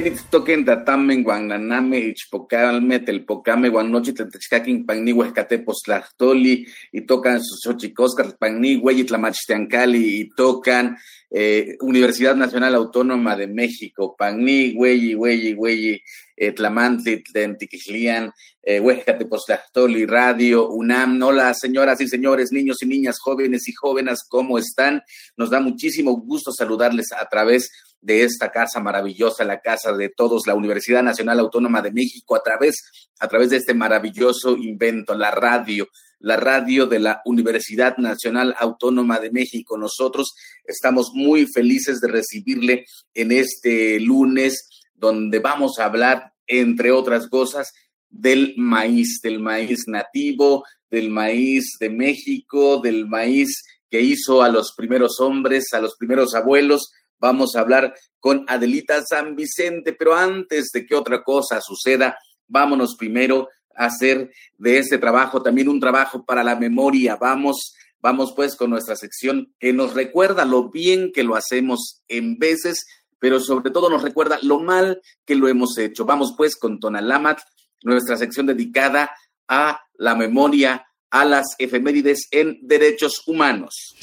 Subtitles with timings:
[0.00, 10.20] Kenit toquen tatamen guananame ichpocalme telpocame guanochi tletechcaquin pagni huescatepostlahtoli y tocan xochicosca pagni hueyitlamachtiancali
[10.20, 10.96] y tocan
[11.30, 16.02] eh, Universidad Nacional Autónoma de México, Pagni, Hueyi, Hueyi, Hueyi,
[16.34, 21.22] eh, Tlamantli, Tlentiquilian, eh, Huescatepostlahtoli, Radio, UNAM.
[21.22, 25.02] Hola, señoras y señores, niños y niñas, jóvenes y jóvenes, ¿cómo están?
[25.36, 27.70] Nos da muchísimo gusto saludarles a través
[28.06, 32.76] esta casa maravillosa, la casa de todos, la Universidad Nacional Autónoma de México, a través,
[33.18, 35.88] a través de este maravilloso invento, la radio,
[36.18, 39.78] la radio de la Universidad Nacional Autónoma de México.
[39.78, 40.34] Nosotros
[40.64, 42.84] estamos muy felices de recibirle
[43.14, 47.72] en este lunes, donde vamos a hablar, entre otras cosas,
[48.08, 54.72] del maíz, del maíz nativo, del maíz de México, del maíz que hizo a los
[54.76, 60.70] primeros hombres, a los primeros abuelos, Vamos a hablar con Adelita San Vicente, pero antes
[60.72, 66.24] de que otra cosa suceda, vámonos primero a hacer de este trabajo también un trabajo
[66.24, 67.16] para la memoria.
[67.16, 72.38] Vamos, vamos pues con nuestra sección que nos recuerda lo bien que lo hacemos en
[72.38, 72.86] veces,
[73.18, 76.04] pero sobre todo nos recuerda lo mal que lo hemos hecho.
[76.04, 77.40] Vamos pues con Tonalamat,
[77.82, 79.10] nuestra sección dedicada
[79.46, 83.94] a la memoria, a las efemérides en derechos humanos.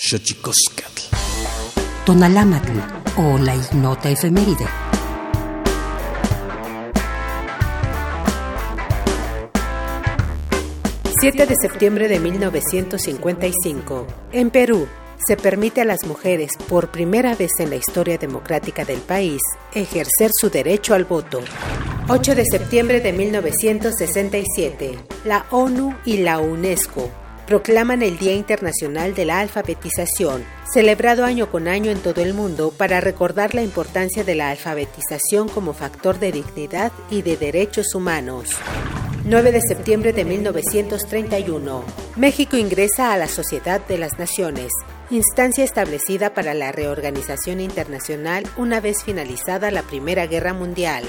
[2.07, 2.71] Tonalámatl
[3.17, 4.65] o la ignota efeméride.
[11.21, 14.07] ...7 de septiembre de 1955...
[14.31, 14.87] ...en Perú...
[15.27, 16.51] ...se permite a las mujeres...
[16.69, 19.41] ...por primera vez en la historia democrática del país...
[19.73, 21.41] ...ejercer su derecho al voto...
[22.07, 24.97] 8 de septiembre de 1967...
[25.25, 27.11] ...la ONU y la UNESCO
[27.47, 32.73] proclaman el Día Internacional de la Alfabetización, celebrado año con año en todo el mundo
[32.75, 38.49] para recordar la importancia de la alfabetización como factor de dignidad y de derechos humanos.
[39.23, 41.83] 9 de septiembre de 1931.
[42.17, 44.71] México ingresa a la Sociedad de las Naciones,
[45.09, 51.05] instancia establecida para la reorganización internacional una vez finalizada la Primera Guerra Mundial.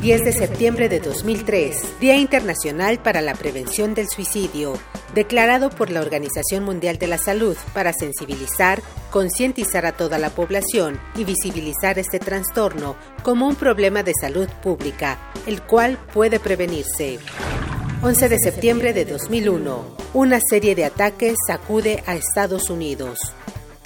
[0.00, 4.74] 10 de septiembre de 2003, Día Internacional para la Prevención del Suicidio,
[5.12, 8.80] declarado por la Organización Mundial de la Salud para sensibilizar,
[9.10, 15.18] concientizar a toda la población y visibilizar este trastorno como un problema de salud pública,
[15.46, 17.18] el cual puede prevenirse.
[18.00, 23.18] 11 de septiembre de 2001, una serie de ataques sacude a Estados Unidos.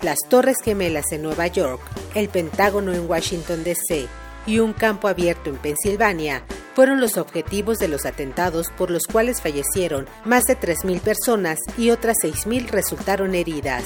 [0.03, 1.81] Las Torres Gemelas en Nueva York,
[2.15, 4.09] el Pentágono en Washington, D.C.,
[4.47, 6.45] y un campo abierto en Pensilvania
[6.75, 11.91] fueron los objetivos de los atentados por los cuales fallecieron más de 3.000 personas y
[11.91, 13.85] otras 6.000 resultaron heridas.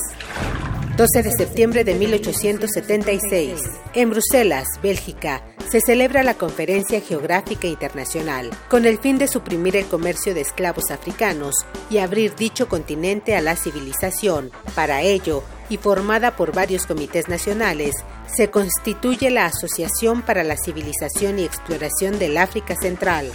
[0.96, 3.60] 12 de septiembre de 1876.
[3.92, 9.84] En Bruselas, Bélgica, se celebra la Conferencia Geográfica Internacional, con el fin de suprimir el
[9.84, 11.54] comercio de esclavos africanos
[11.90, 14.50] y abrir dicho continente a la civilización.
[14.74, 17.94] Para ello, y formada por varios comités nacionales,
[18.34, 23.30] se constituye la Asociación para la Civilización y Exploración del África Central.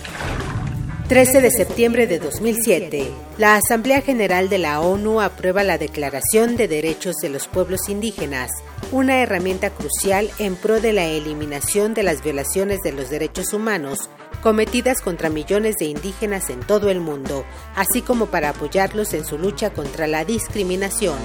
[1.12, 6.69] 13 de septiembre de 2007, la Asamblea General de la ONU aprueba la Declaración de
[6.69, 8.50] Derechos de los Pueblos Indígenas,
[8.94, 14.10] una herramienta crucial en pro de la eliminación de las violaciones de los derechos humanos
[14.42, 17.44] cometidas contra millones de indígenas en todo el mundo,
[17.75, 21.18] así como para apoyarlos en su lucha contra la discriminación.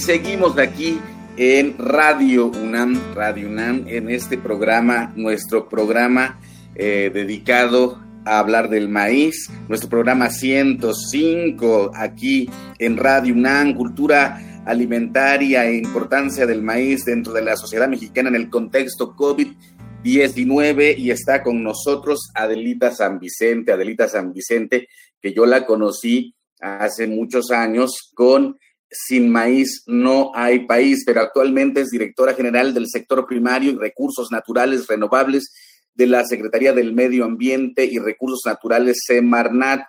[0.00, 0.98] Seguimos aquí
[1.36, 6.40] en Radio UNAM, Radio UNAM, en este programa, nuestro programa
[6.74, 15.66] eh, dedicado a hablar del maíz, nuestro programa 105 aquí en Radio UNAM, cultura alimentaria
[15.66, 19.14] e importancia del maíz dentro de la sociedad mexicana en el contexto
[20.02, 24.88] COVID-19 y está con nosotros Adelita San Vicente, Adelita San Vicente,
[25.20, 28.58] que yo la conocí hace muchos años con
[28.90, 34.32] sin maíz no hay país, pero actualmente es directora general del sector primario y recursos
[34.32, 35.52] naturales renovables
[35.94, 39.82] de la Secretaría del Medio Ambiente y Recursos Naturales Semarnat.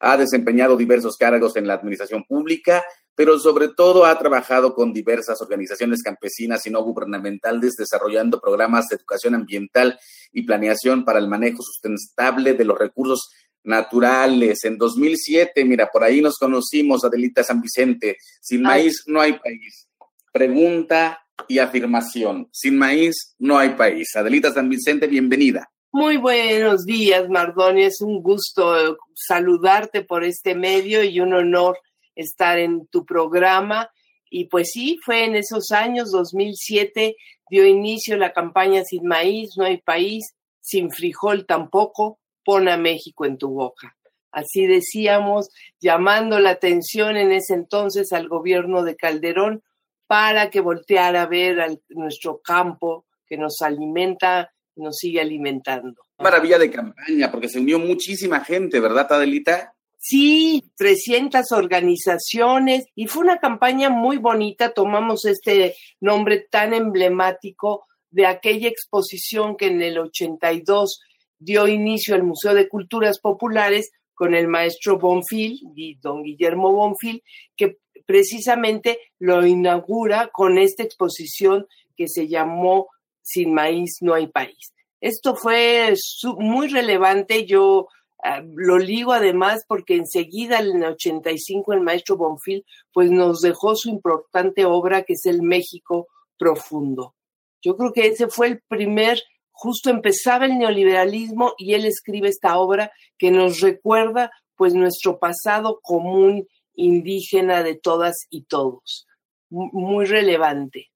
[0.00, 5.40] Ha desempeñado diversos cargos en la administración pública, pero sobre todo ha trabajado con diversas
[5.40, 9.98] organizaciones campesinas y no gubernamentales desarrollando programas de educación ambiental
[10.32, 13.30] y planeación para el manejo sustentable de los recursos
[13.62, 14.64] naturales.
[14.64, 18.16] En 2007, mira, por ahí nos conocimos, Adelita San Vicente.
[18.40, 19.88] Sin maíz no hay país.
[20.32, 22.48] Pregunta y afirmación.
[22.52, 24.14] Sin maíz no hay país.
[24.14, 25.70] Adelita San Vicente, bienvenida.
[25.96, 27.84] Muy buenos días, Mardoni.
[27.84, 31.78] Es un gusto saludarte por este medio y un honor
[32.16, 33.88] estar en tu programa.
[34.28, 37.14] Y pues sí, fue en esos años, 2007,
[37.48, 43.24] dio inicio la campaña Sin maíz, no hay país, sin frijol tampoco, pon a México
[43.24, 43.96] en tu boca.
[44.32, 49.62] Así decíamos, llamando la atención en ese entonces al gobierno de Calderón
[50.08, 56.02] para que volteara a ver nuestro campo que nos alimenta, nos sigue alimentando.
[56.18, 59.74] Maravilla de campaña, porque se unió muchísima gente, ¿verdad, Adelita?
[59.98, 64.74] Sí, 300 organizaciones y fue una campaña muy bonita.
[64.74, 71.00] Tomamos este nombre tan emblemático de aquella exposición que en el 82
[71.38, 75.58] dio inicio al Museo de Culturas Populares con el maestro Bonfil,
[76.00, 77.22] don Guillermo Bonfil,
[77.56, 81.66] que precisamente lo inaugura con esta exposición
[81.96, 82.88] que se llamó
[83.24, 84.72] Sin maíz no hay país.
[85.00, 85.94] Esto fue
[86.38, 87.88] muy relevante, yo
[88.22, 93.74] ah, lo ligo además porque enseguida en el 85 el maestro Bonfil pues nos dejó
[93.76, 96.06] su importante obra que es el México
[96.38, 97.14] profundo.
[97.62, 99.18] Yo creo que ese fue el primer
[99.54, 105.80] justo empezaba el neoliberalismo y él escribe esta obra que nos recuerda pues nuestro pasado
[105.82, 109.06] común indígena de todas y todos,
[109.48, 110.90] muy relevante.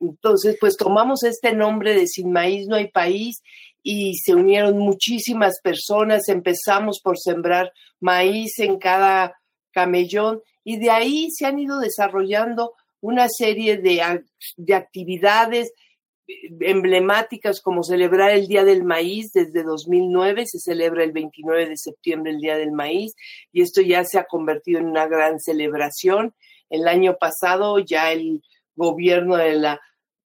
[0.00, 3.42] Entonces, pues tomamos este nombre de Sin Maíz no hay país
[3.82, 6.28] y se unieron muchísimas personas.
[6.28, 9.38] Empezamos por sembrar maíz en cada
[9.72, 14.22] camellón y de ahí se han ido desarrollando una serie de,
[14.56, 15.72] de actividades
[16.60, 22.32] emblemáticas como celebrar el Día del Maíz desde 2009, se celebra el 29 de septiembre
[22.32, 23.14] el Día del Maíz
[23.52, 26.34] y esto ya se ha convertido en una gran celebración.
[26.68, 28.42] El año pasado ya el
[28.76, 29.80] gobierno de la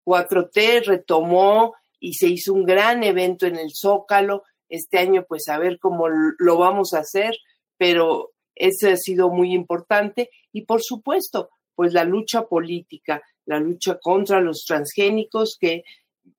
[0.05, 4.43] 4T retomó y se hizo un gran evento en el Zócalo.
[4.69, 7.35] Este año pues a ver cómo lo vamos a hacer,
[7.77, 13.99] pero eso ha sido muy importante y por supuesto pues la lucha política la lucha
[14.01, 15.83] contra los transgénicos, que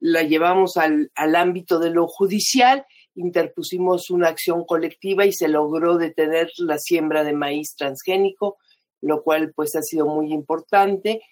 [0.01, 5.97] la llevamos al, al ámbito de lo judicial, interpusimos una acción colectiva y se logró
[5.97, 8.57] detener la siembra de maíz transgénico,
[9.01, 11.23] lo cual pues ha sido muy importante.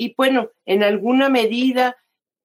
[0.00, 1.96] Y bueno, en alguna medida,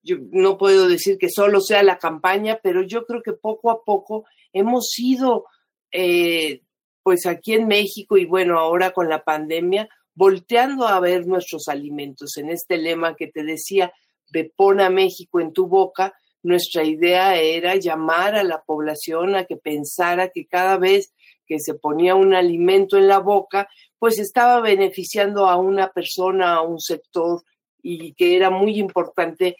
[0.02, 3.84] yo no puedo decir que solo sea la campaña, pero yo creo que poco a
[3.84, 5.46] poco hemos ido,
[5.92, 6.64] eh,
[7.04, 12.38] pues aquí en México y bueno, ahora con la pandemia, volteando a ver nuestros alimentos.
[12.38, 13.94] En este lema que te decía,
[14.32, 19.46] de pon a México en tu boca, nuestra idea era llamar a la población a
[19.46, 21.14] que pensara que cada vez
[21.46, 26.62] que se ponía un alimento en la boca, pues estaba beneficiando a una persona, a
[26.62, 27.42] un sector,
[27.82, 29.58] y que era muy importante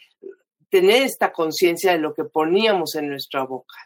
[0.70, 3.76] tener esta conciencia de lo que poníamos en nuestra boca.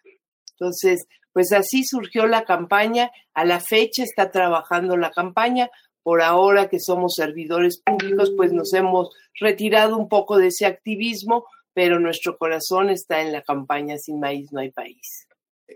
[0.53, 5.71] Entonces, pues así surgió la campaña, a la fecha está trabajando la campaña,
[6.03, 11.45] por ahora que somos servidores públicos, pues nos hemos retirado un poco de ese activismo,
[11.79, 15.29] pero nuestro corazón está en la campaña Sin Maíz no hay país.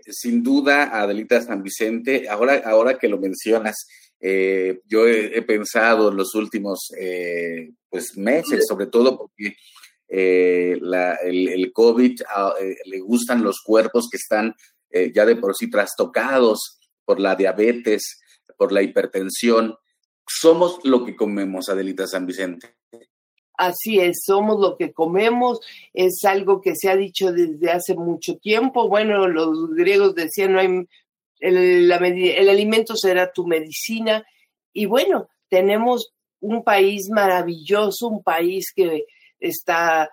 [0.05, 3.87] Sin duda, Adelita San Vicente, ahora, ahora que lo mencionas,
[4.19, 9.55] eh, yo he, pensado en los últimos eh, pues meses, sobre todo porque
[10.09, 10.77] eh,
[11.23, 14.53] el, COVID ah, le gustan los cuerpos que están
[15.13, 18.19] ya de por sí trastocados por la diabetes,
[18.57, 19.77] por la hipertensión,
[20.27, 22.75] somos lo que comemos, Adelita San Vicente.
[23.67, 25.59] Así es, somos lo que comemos,
[25.93, 28.89] es algo que se ha dicho desde hace mucho tiempo.
[28.89, 30.85] Bueno, los griegos decían, no hay,
[31.39, 34.25] el, el alimento será tu medicina.
[34.73, 39.05] Y bueno, tenemos un país maravilloso, un país que
[39.39, 40.09] está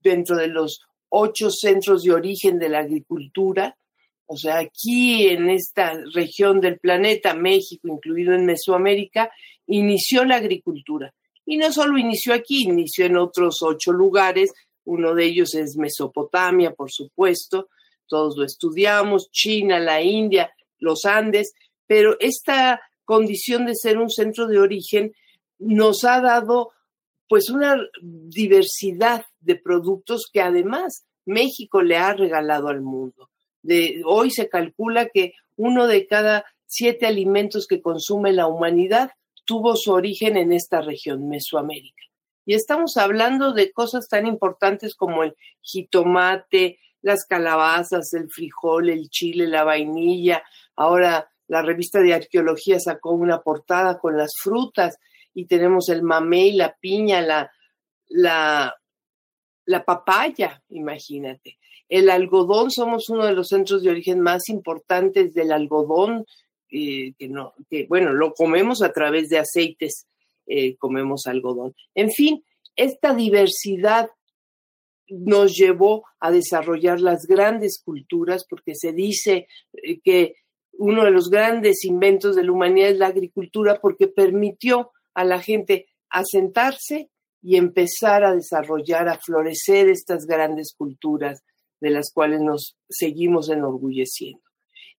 [0.00, 3.76] dentro de los ocho centros de origen de la agricultura.
[4.26, 9.30] O sea, aquí en esta región del planeta, México, incluido en Mesoamérica,
[9.66, 11.12] inició la agricultura.
[11.46, 14.52] Y no solo inició aquí, inició en otros ocho lugares.
[14.84, 17.68] Uno de ellos es Mesopotamia, por supuesto.
[18.06, 21.52] Todos lo estudiamos, China, la India, los Andes.
[21.86, 25.14] Pero esta condición de ser un centro de origen
[25.58, 26.72] nos ha dado
[27.28, 33.30] pues una diversidad de productos que además México le ha regalado al mundo
[34.04, 39.10] hoy se calcula que uno de cada siete alimentos que consume la humanidad
[39.44, 42.02] tuvo su origen en esta región, Mesoamérica.
[42.46, 49.08] Y estamos hablando de cosas tan importantes como el jitomate, las calabazas, el frijol, el
[49.08, 50.42] chile, la vainilla.
[50.76, 54.98] Ahora la revista de arqueología sacó una portada con las frutas
[55.34, 57.50] y tenemos el mamey, la piña, la,
[58.08, 58.74] la,
[59.66, 61.58] la papaya, imagínate.
[61.88, 66.24] El algodón, somos uno de los centros de origen más importantes del algodón,
[66.76, 70.08] eh, que, no, que bueno, lo comemos a través de aceites,
[70.44, 71.72] eh, comemos algodón.
[71.94, 74.10] En fin, esta diversidad
[75.06, 80.34] nos llevó a desarrollar las grandes culturas, porque se dice eh, que
[80.72, 85.40] uno de los grandes inventos de la humanidad es la agricultura, porque permitió a la
[85.40, 87.08] gente asentarse
[87.40, 91.44] y empezar a desarrollar, a florecer estas grandes culturas
[91.80, 94.42] de las cuales nos seguimos enorgulleciendo.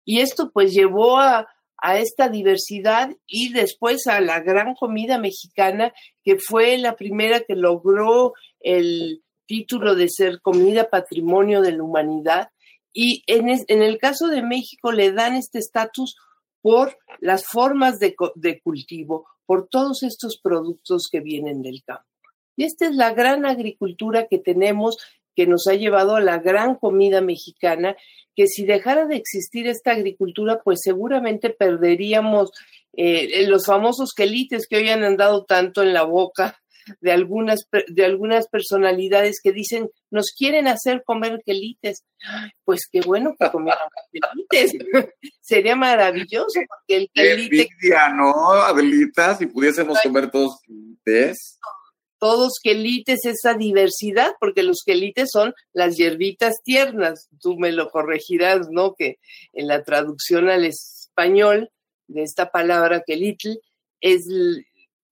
[0.05, 1.49] Y esto pues llevó a,
[1.83, 8.33] esta diversidad y después a la gran comida mexicana, que fue la primera que logró
[8.59, 12.49] el título de ser comida patrimonio de la humanidad.
[12.93, 16.15] Y en, en el caso de México le dan este estatus
[16.61, 22.05] por las formas de, de cultivo, por todos estos productos que vienen del campo.
[22.55, 24.97] Y esta es la gran agricultura que tenemos
[25.35, 27.95] que nos ha llevado a la gran comida mexicana,
[28.35, 32.51] que si dejara de existir esta agricultura, pues seguramente perderíamos
[32.93, 36.57] eh, los famosos quelites que hoy han andado tanto en la boca
[37.01, 42.03] de algunas, de algunas personalidades que dicen, nos quieren hacer comer quelites.
[42.63, 44.73] Pues qué bueno que comieran quelites.
[45.41, 47.69] Sería maravilloso porque el quelite...
[48.15, 48.33] ¿no?
[49.37, 51.59] Si pudiésemos comer todos quelites.
[52.19, 57.29] Todos quelites, esa diversidad, porque los quelites son las hierbitas tiernas.
[57.39, 58.93] Tú me lo corregirás, ¿no?
[58.95, 59.17] Que
[59.53, 61.69] en la traducción al español
[62.07, 63.59] de esta palabra quelitl
[64.01, 64.25] es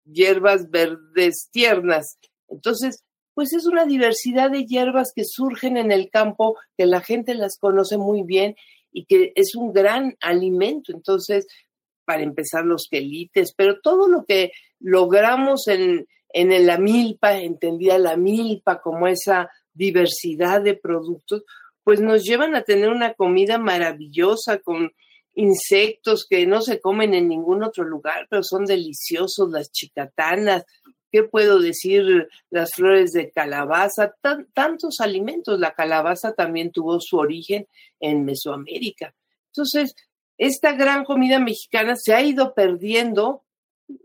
[0.04, 2.18] hierbas verdes tiernas.
[2.48, 3.02] Entonces,
[3.34, 7.58] pues es una diversidad de hierbas que surgen en el campo, que la gente las
[7.58, 8.56] conoce muy bien
[8.92, 10.92] y que es un gran alimento.
[10.92, 11.46] Entonces,
[12.06, 18.16] para empezar los quelites, pero todo lo que logramos en, en la milpa, entendía la
[18.16, 21.44] milpa como esa diversidad de productos,
[21.82, 24.92] pues nos llevan a tener una comida maravillosa con
[25.34, 30.64] insectos que no se comen en ningún otro lugar, pero son deliciosos, las chicatanas,
[31.10, 32.28] ¿qué puedo decir?
[32.50, 34.14] Las flores de calabaza,
[34.52, 35.58] tantos alimentos.
[35.58, 37.66] La calabaza también tuvo su origen
[38.00, 39.14] en Mesoamérica.
[39.46, 39.94] Entonces,
[40.36, 43.45] esta gran comida mexicana se ha ido perdiendo,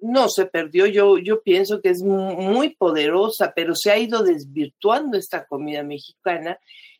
[0.01, 5.17] no se perdió, yo, yo pienso que es muy poderosa, pero se ha ido desvirtuando
[5.17, 6.59] esta comida mexicana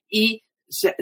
[0.09, 0.43] y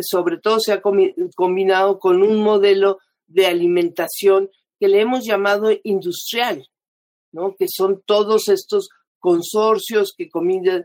[0.02, 6.68] sobre todo se ha combinado con un modelo de alimentación que le hemos llamado industrial,
[7.32, 7.56] ¿no?
[7.56, 10.84] que son todos estos consorcios que comida,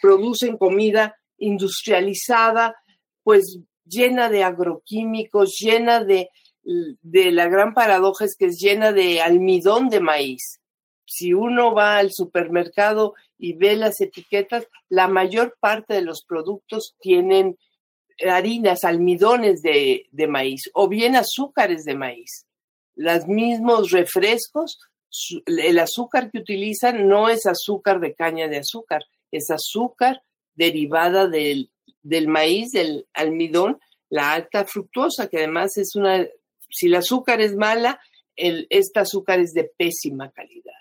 [0.00, 2.76] producen comida industrializada,
[3.22, 6.30] pues llena de agroquímicos, llena de,
[6.64, 10.60] de la gran paradoja es que es llena de almidón de maíz.
[11.06, 16.96] Si uno va al supermercado y ve las etiquetas, la mayor parte de los productos
[17.00, 17.58] tienen
[18.28, 22.46] harinas, almidones de, de maíz o bien azúcares de maíz.
[22.94, 24.78] Los mismos refrescos,
[25.46, 30.22] el azúcar que utilizan no es azúcar de caña de azúcar, es azúcar
[30.54, 31.70] derivada del,
[32.02, 36.24] del maíz, del almidón, la alta fructuosa, que además es una,
[36.74, 38.00] si el azúcar es mala,
[38.36, 40.72] el, este azúcar es de pésima calidad.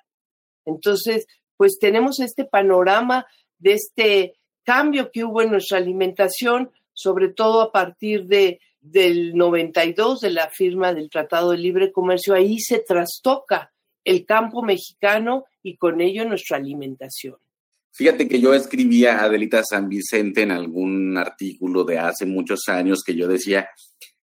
[0.66, 3.28] Entonces, pues tenemos este panorama
[3.60, 10.22] de este cambio que hubo en nuestra alimentación, sobre todo a partir de, del 92,
[10.22, 13.72] de la firma del Tratado de Libre Comercio, ahí se trastoca
[14.04, 17.38] el campo mexicano y con ello nuestra alimentación.
[17.92, 23.04] Fíjate que yo escribía a Adelita San Vicente en algún artículo de hace muchos años
[23.06, 23.70] que yo decía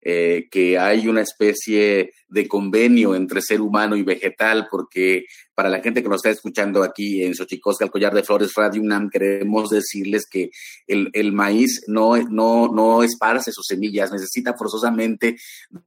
[0.02, 5.80] eh, que hay una especie de convenio entre ser humano y vegetal, porque para la
[5.80, 9.68] gente que nos está escuchando aquí en Xochicosca, el Collar de Flores Radio UNAM, queremos
[9.68, 10.50] decirles que
[10.86, 15.36] el, el maíz no, no, no esparce sus semillas, necesita forzosamente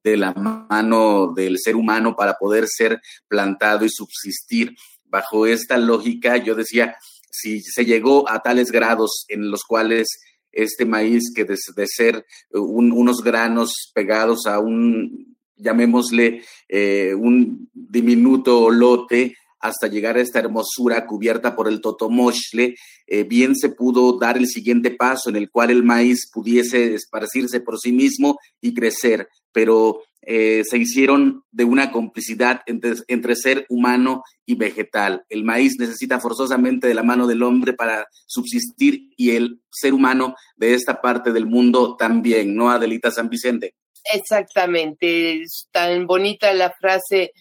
[0.03, 4.75] de la mano del ser humano para poder ser plantado y subsistir.
[5.05, 6.95] Bajo esta lógica, yo decía,
[7.31, 10.07] si se llegó a tales grados en los cuales
[10.53, 19.35] este maíz que de, ser unos granos pegados a un, llamémosle, eh, un diminuto lote,
[19.59, 22.75] hasta llegar a esta hermosura cubierta por el totomoshle,
[23.07, 27.61] eh, bien se pudo dar el siguiente paso en el cual el maíz pudiese esparcirse
[27.61, 34.23] por sí mismo y crecer, pero eh, se hicieron de una complicidad entre, ser humano
[34.45, 35.25] y vegetal.
[35.29, 40.35] El maíz necesita forzosamente de la mano del hombre para subsistir y el ser humano
[40.55, 43.75] de esta parte del mundo también, ¿no, Adelita San Vicente?
[44.13, 47.31] Exactamente, es tan bonita la frase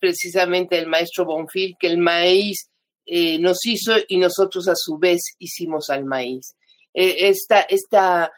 [0.00, 2.70] precisamente del maestro Bonfil que el maíz
[3.06, 6.56] eh, nos hizo y nosotros a su vez hicimos al maíz.
[6.92, 8.32] Eh, esta, esta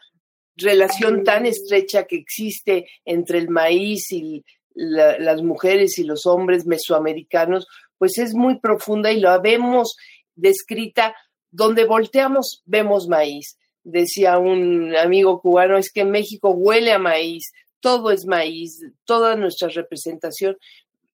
[0.55, 7.67] relación tan estrecha que existe entre el maíz y las mujeres y los hombres mesoamericanos,
[7.97, 9.95] pues es muy profunda y lo vemos
[10.35, 11.15] descrita
[11.51, 13.57] donde volteamos vemos maíz.
[13.83, 19.35] Decía un amigo cubano, es que en México huele a maíz, todo es maíz, toda
[19.35, 20.57] nuestra representación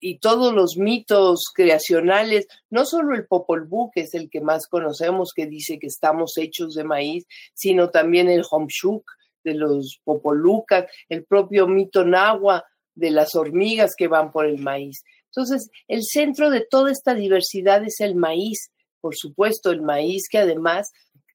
[0.00, 4.66] y todos los mitos creacionales, no solo el Popol Vuh, que es el que más
[4.66, 9.04] conocemos, que dice que estamos hechos de maíz, sino también el Homshuk,
[9.44, 15.04] de los popolucas, el propio mito nahua de las hormigas que van por el maíz.
[15.26, 20.38] Entonces, el centro de toda esta diversidad es el maíz, por supuesto, el maíz que
[20.38, 20.92] además,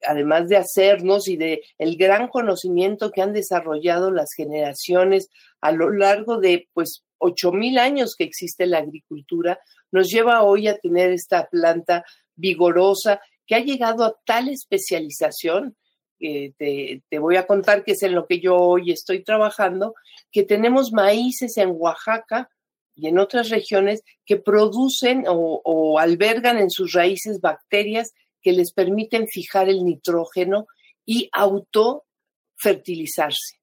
[0.07, 5.29] además de hacernos y de el gran conocimiento que han desarrollado las generaciones
[5.61, 9.59] a lo largo de pues ocho mil años que existe la agricultura,
[9.91, 15.75] nos lleva hoy a tener esta planta vigorosa que ha llegado a tal especialización
[16.19, 19.95] te, te, voy a contar que es en lo que yo hoy estoy trabajando,
[20.31, 22.49] que tenemos maíces en Oaxaca
[22.95, 28.73] y en otras regiones que producen o, o albergan en sus raíces bacterias que les
[28.73, 30.67] permiten fijar el nitrógeno
[31.05, 33.59] y autofertilizarse.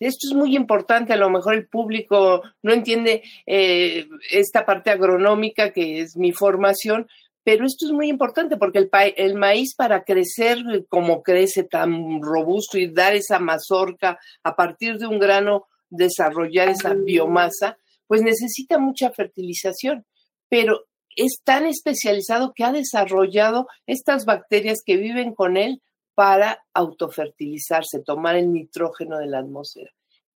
[0.00, 5.72] Esto es muy importante, a lo mejor el público no entiende eh, esta parte agronómica
[5.72, 7.06] que es mi formación,
[7.44, 12.78] Pero esto es muy importante porque el, el, maíz para crecer como crece tan robusto
[12.78, 17.76] y dar esa mazorca a partir de un grano, desarrollar esa biomasa,
[18.06, 20.06] pues necesita mucha fertilización.
[20.48, 25.82] Pero es tan especializado que ha desarrollado estas bacterias que viven con él
[26.14, 29.90] para autofertilizarse, tomar el nitrógeno de la atmósfera.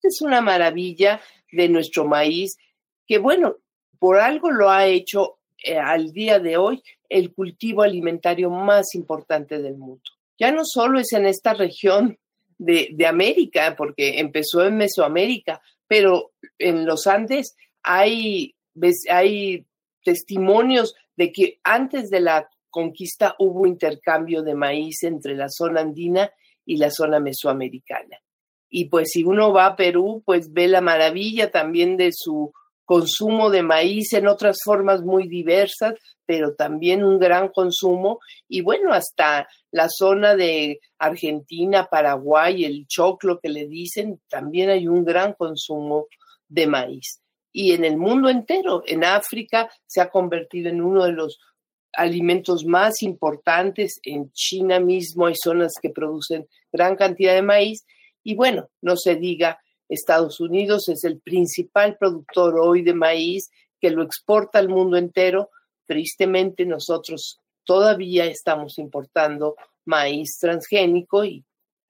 [0.02, 2.58] Es una maravilla de nuestro maíz
[3.08, 3.58] que, bueno,
[4.00, 9.62] por algo lo ha hecho eh, al día de hoy el cultivo alimentario más importante
[9.62, 10.04] del mundo.
[10.38, 12.18] Ya no solo es en esta región
[12.58, 18.56] de, de América, porque empezó en Mesoamérica, pero en los Andes hay,
[19.10, 19.66] hay
[20.04, 26.32] testimonios de que antes de la conquista hubo intercambio de maíz entre la zona andina
[26.66, 28.20] y la zona mesoamericana.
[28.70, 32.52] Y pues si uno va a Perú, pues ve la maravilla también de su
[32.86, 35.96] consumo de maíz en otras formas muy diversas,
[36.26, 38.20] pero también un gran consumo.
[38.48, 44.88] Y bueno, hasta la zona de Argentina, Paraguay, el choclo que le dicen, también hay
[44.88, 46.08] un gran consumo
[46.48, 47.22] de maíz.
[47.52, 51.40] Y en el mundo entero, en África, se ha convertido en uno de los
[51.94, 54.00] alimentos más importantes.
[54.04, 57.86] En China mismo hay zonas que producen gran cantidad de maíz.
[58.24, 63.92] Y bueno, no se diga Estados Unidos es el principal productor hoy de maíz que
[63.92, 65.50] lo exporta al mundo entero.
[65.86, 71.44] Tristemente nosotros todavía estamos importando maíz transgénico y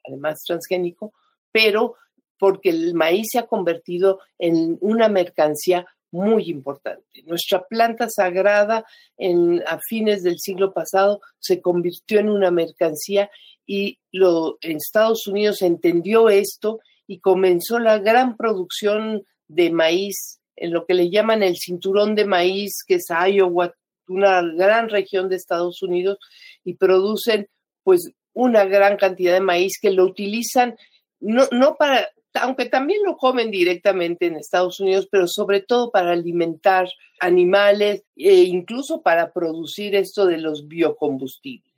[0.07, 1.13] además transgénico,
[1.51, 1.95] pero
[2.37, 7.23] porque el maíz se ha convertido en una mercancía muy importante.
[7.25, 8.85] Nuestra planta sagrada
[9.17, 13.29] en, a fines del siglo pasado se convirtió en una mercancía
[13.65, 20.71] y lo, en Estados Unidos entendió esto y comenzó la gran producción de maíz en
[20.73, 23.73] lo que le llaman el cinturón de maíz, que es Iowa,
[24.07, 26.17] una gran región de Estados Unidos,
[26.63, 27.47] y producen
[27.83, 30.75] pues una gran cantidad de maíz que lo utilizan
[31.19, 36.11] no, no para, aunque también lo comen directamente en Estados Unidos, pero sobre todo para
[36.11, 36.87] alimentar
[37.19, 41.74] animales e incluso para producir esto de los biocombustibles.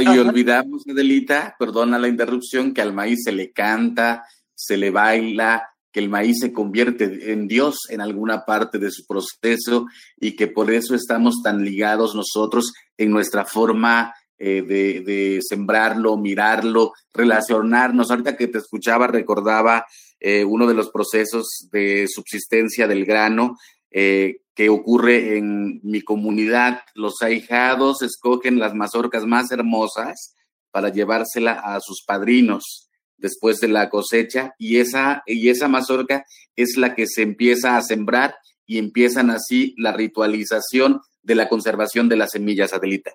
[0.00, 5.68] Y olvidamos, Adelita, perdona la interrupción, que al maíz se le canta, se le baila,
[5.92, 9.86] que el maíz se convierte en Dios en alguna parte de su proceso
[10.18, 16.92] y que por eso estamos tan ligados nosotros en nuestra forma eh, de, sembrarlo, mirarlo,
[17.12, 18.10] relacionarnos.
[18.10, 19.84] Ahorita que te escuchaba recordaba
[20.18, 23.56] eh, uno de los procesos de subsistencia del grano
[23.92, 26.80] eh, que ocurre en mi comunidad.
[26.94, 30.34] Los ahijados escogen las mazorcas más hermosas
[30.70, 36.24] para llevársela a sus padrinos después de la cosecha y esa, y esa mazorca
[36.56, 38.34] es la que se empieza a sembrar
[38.66, 43.12] y empiezan así la ritualización de la conservación de las semillas, Adelita.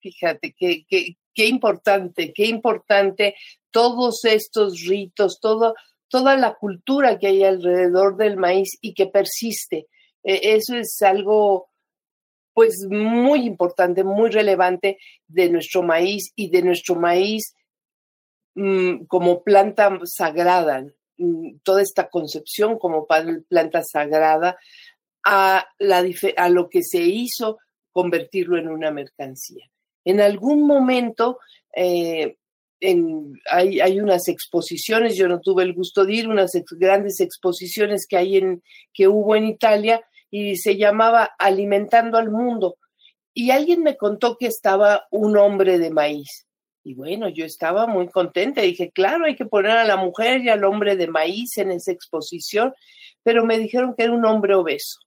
[0.00, 3.34] Fíjate, qué, qué, qué importante, qué importante
[3.70, 5.74] todos estos ritos, todo,
[6.14, 9.88] toda la cultura que hay alrededor del maíz y que persiste.
[10.22, 11.70] E, eso es algo
[12.52, 17.56] pues muy importante, muy relevante de nuestro maíz y de nuestro maíz
[18.54, 20.86] mm, como planta sagrada,
[21.18, 23.08] mm, toda esta concepción como
[23.48, 24.56] planta sagrada
[25.24, 26.04] a, la,
[26.48, 27.58] lo que se hizo
[27.90, 29.68] convertirlo en una mercancía.
[30.04, 31.40] En algún momento
[31.74, 32.36] eh,
[32.80, 38.36] hay, unas exposiciones, yo no tuve el gusto de ir, unas grandes exposiciones que, hay
[38.36, 42.76] en, que hubo en Italia y se llamaba Alimentando al Mundo.
[43.32, 46.46] Y alguien me contó que estaba un hombre de maíz.
[46.84, 48.60] Y bueno, yo estaba muy contenta.
[48.60, 51.92] Dije, claro, hay que poner a la mujer y al hombre de maíz en esa
[51.92, 52.74] exposición,
[53.22, 54.98] pero me dijeron que era un hombre obeso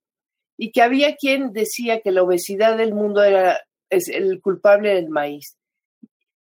[0.58, 5.57] y que había quien decía que la obesidad del mundo era el culpable del maíz.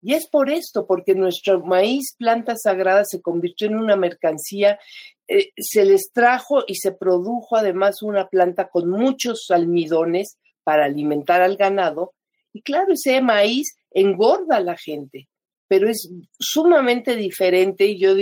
[0.02, 4.80] Y es por esto, porque nuestro maíz, planta sagrada, se convirtió en una mercancía,
[5.28, 11.40] eh, se les trajo y se produjo además una planta con muchos almidones para alimentar
[11.40, 12.14] al ganado.
[12.52, 15.28] Y claro, ese maíz engorda a la gente,
[15.68, 17.86] pero es sumamente diferente.
[17.86, 18.14] Y yo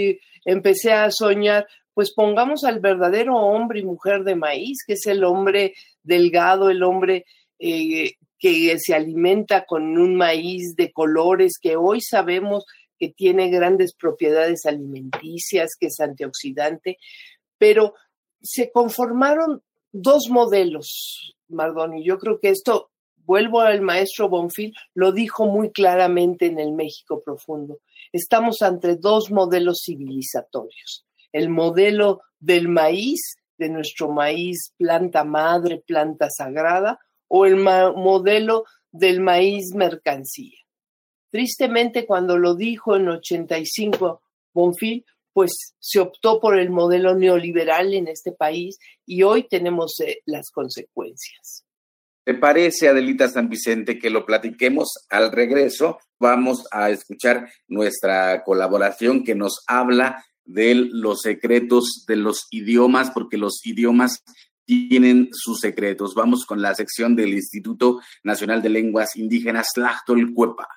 [0.44, 5.24] empecé a soñar, pues pongamos al verdadero hombre y mujer de maíz, que es el
[5.24, 7.24] hombre delgado, el hombre
[7.58, 12.64] eh, que se alimenta con un maíz de colores que hoy sabemos
[12.98, 16.96] que tiene grandes propiedades alimenticias, que es antioxidante,
[17.58, 17.94] pero
[18.42, 22.02] se conformaron dos modelos, Mardoni.
[22.02, 27.22] Yo creo que esto, vuelvo al maestro Bonfil, lo dijo muy claramente en el México
[27.22, 27.80] profundo.
[28.12, 31.04] Estamos ante dos modelos civilizatorios.
[31.32, 33.20] El modelo del maíz,
[33.58, 36.98] de nuestro maíz, planta madre, planta sagrada,
[37.30, 40.58] o el modelo del maíz mercancía.
[41.30, 44.20] Tristemente, cuando lo dijo en 85
[44.52, 50.22] Bonfil, pues se optó por el modelo neoliberal en este país y hoy tenemos eh,
[50.26, 51.64] las consecuencias.
[52.24, 56.00] ¿Te parece, Adelita San Vicente, que lo platiquemos al regreso?
[56.18, 63.36] Vamos a escuchar nuestra colaboración que nos habla de los secretos de los idiomas, porque
[63.36, 64.24] los idiomas
[64.70, 66.14] tienen sus secretos.
[66.14, 70.68] Vamos con la sección del Instituto Nacional de Lenguas Indígenas, Tlachtolcuepa.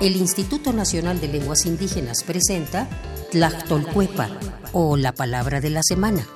[0.00, 2.88] El Instituto Nacional de Lenguas Indígenas presenta
[3.30, 4.28] Tlachtolcuepa,
[4.72, 6.26] o la palabra de la semana.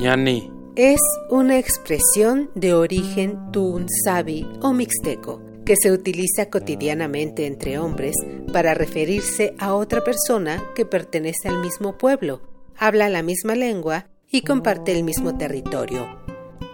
[0.00, 0.50] ñani.
[0.74, 8.14] Es una expresión de origen tunsabi o mixteco que se utiliza cotidianamente entre hombres
[8.54, 12.40] para referirse a otra persona que pertenece al mismo pueblo,
[12.78, 16.08] habla la misma lengua y comparte el mismo territorio.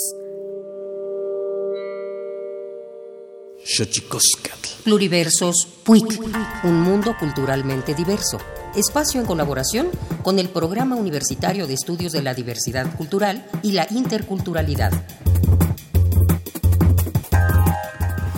[4.83, 6.19] Pluriversos PUIC,
[6.63, 8.39] un mundo culturalmente diverso.
[8.75, 9.89] Espacio en colaboración
[10.23, 14.91] con el Programa Universitario de Estudios de la Diversidad Cultural y la Interculturalidad.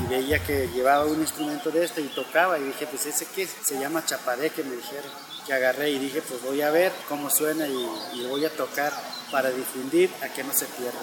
[0.04, 3.48] Y veía que llevaba un instrumento de este y tocaba y dije, pues ese qué
[3.48, 5.12] se llama chapareque, me dijeron.
[5.48, 8.94] Que agarré y dije, pues voy a ver cómo suena y, y voy a tocar
[9.32, 11.00] para difundir a que no se pierda.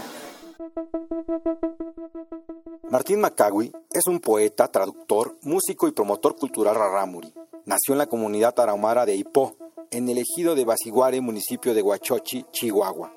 [2.90, 7.33] Martín Macagui es un poeta, traductor, músico y promotor cultural rarámuri.
[7.64, 9.55] Nació en la comunidad tarahumara de Ipó,
[9.92, 13.12] en el ejido de Basiguare, municipio de Huachochi, Chihuahua.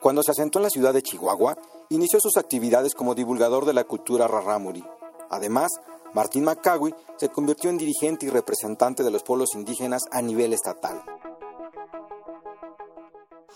[0.00, 3.82] Cuando se asentó en la ciudad de Chihuahua, inició sus actividades como divulgador de la
[3.82, 4.84] cultura rarámuri.
[5.30, 5.72] Además,
[6.14, 11.02] Martín Macagui se convirtió en dirigente y representante de los pueblos indígenas a nivel estatal.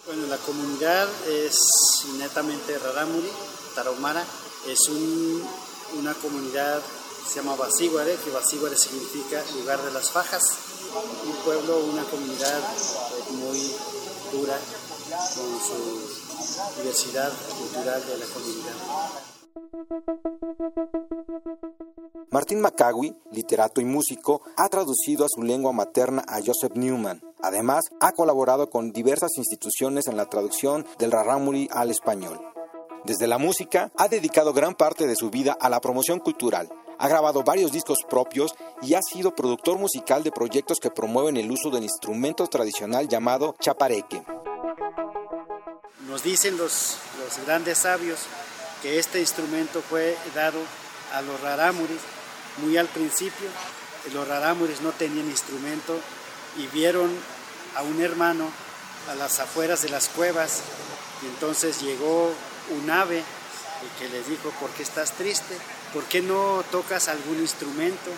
[0.06, 1.56] Bueno, la comunidad es
[2.18, 3.30] netamente rarámuri,
[3.76, 4.24] tarahumara,
[4.66, 4.78] es
[5.98, 6.80] una comunidad,
[7.26, 10.42] se llama Basíguare, que Basíguare significa lugar de las fajas,
[11.26, 12.60] un pueblo, una comunidad
[13.30, 13.72] muy
[14.32, 14.58] dura
[15.34, 18.74] con su diversidad cultural de la comunidad.
[22.30, 27.20] Martín Macagui, literato y músico, ha traducido a su lengua materna a Joseph Newman.
[27.42, 32.40] Además, ha colaborado con diversas instituciones en la traducción del rarámuri al español.
[33.04, 36.68] Desde la música, ha dedicado gran parte de su vida a la promoción cultural.
[36.98, 41.50] Ha grabado varios discos propios y ha sido productor musical de proyectos que promueven el
[41.50, 44.22] uso del instrumento tradicional llamado chapareque.
[46.06, 46.98] Nos dicen los,
[47.44, 48.20] grandes sabios
[48.82, 50.60] que este instrumento fue dado
[51.12, 51.98] a los rarámuris
[52.58, 53.48] muy al principio.
[54.14, 55.98] Los rarámuris no tenían instrumento
[56.56, 57.10] y vieron
[57.74, 58.48] a un hermano
[59.10, 60.60] a las afueras de las cuevas
[61.22, 62.32] y entonces llegó
[62.70, 65.56] un ave el que les dijo, ¿por qué estás triste?
[65.92, 68.10] ¿Por qué no tocas algún instrumento?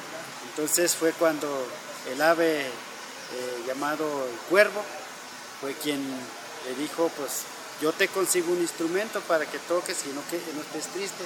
[0.50, 1.66] Entonces fue cuando
[2.12, 4.82] el ave eh, llamado el cuervo
[5.60, 6.00] fue quien
[6.66, 7.42] le dijo, pues
[7.80, 11.24] yo te consigo un instrumento para que toques y no, que, no estés triste.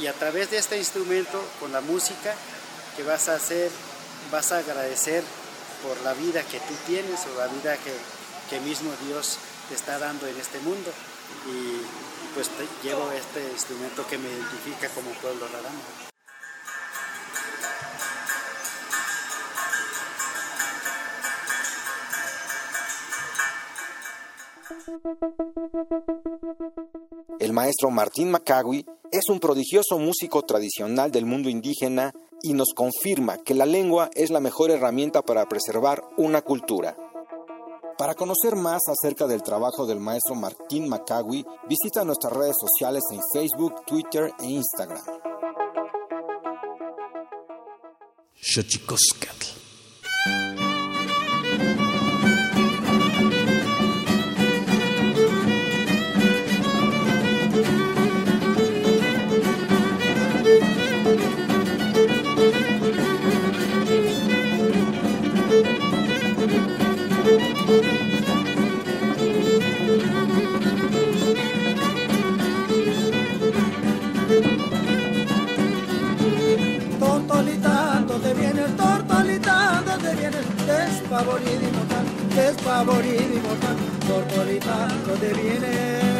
[0.00, 2.34] Y, a través de este instrumento, con la música
[2.96, 3.70] que vas a hacer,
[4.30, 5.24] vas a agradecer
[5.82, 7.92] por la vida que tú tienes o la vida que,
[8.48, 10.92] que mismo Dios te está dando en este mundo.
[11.48, 12.05] Y,
[12.36, 12.50] pues
[12.84, 15.80] llevo este instrumento que me identifica como pueblo raramo.
[27.38, 33.38] El maestro Martín Macagui es un prodigioso músico tradicional del mundo indígena y nos confirma
[33.38, 36.96] que la lengua es la mejor herramienta para preservar una cultura.
[37.98, 43.20] Para conocer más acerca del trabajo del maestro Martín Macagui, visita nuestras redes sociales en
[43.32, 45.02] Facebook, Twitter e Instagram.
[81.16, 83.76] Despavorida y mortal, despavorida y mortal.
[84.06, 85.76] Tortolita, ¿dónde vienes?
[85.96, 86.15] Señora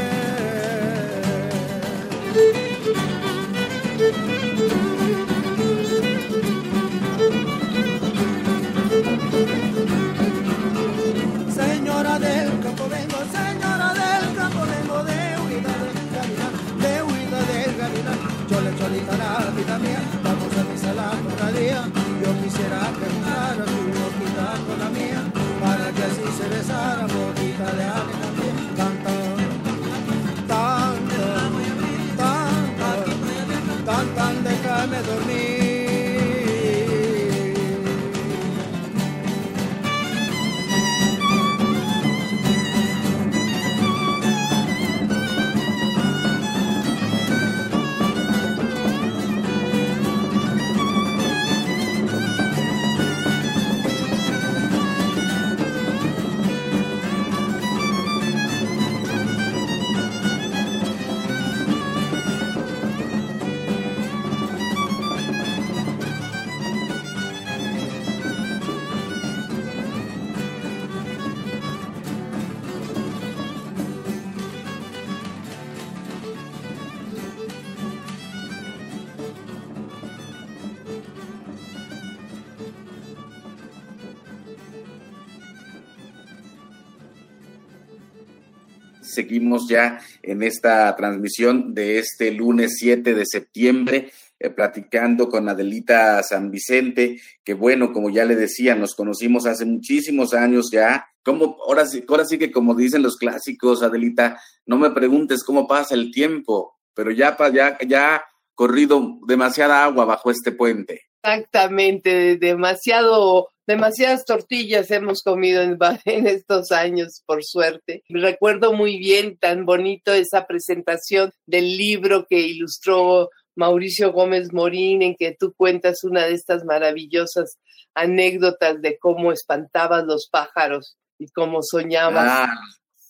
[89.27, 96.23] Seguimos ya en esta transmisión de este lunes 7 de septiembre, eh, platicando con Adelita
[96.23, 101.09] San Vicente, que bueno, como ya le decía, nos conocimos hace muchísimos años ya.
[101.25, 105.67] Como, ahora, sí, ahora sí que como dicen los clásicos, Adelita, no me preguntes cómo
[105.67, 107.37] pasa el tiempo, pero ya,
[107.85, 108.23] ya
[108.55, 111.03] corrido demasiada agua bajo este puente.
[111.25, 118.05] Exactamente, demasiado demasiadas tortillas hemos comido en, en, estos años, por suerte.
[118.09, 125.17] Recuerdo muy bien, tan bonito esa presentación del libro que ilustró Mauricio Gómez Morín, en
[125.17, 127.59] que tú cuentas una de estas maravillosas
[127.95, 132.29] anécdotas de cómo espantabas los pájaros y cómo soñabas.
[132.29, 132.55] Ah,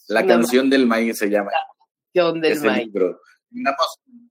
[0.09, 1.51] la canción del maíz se llama.
[1.51, 1.59] La
[2.15, 2.87] canción del maíz.
[2.87, 3.21] Libro.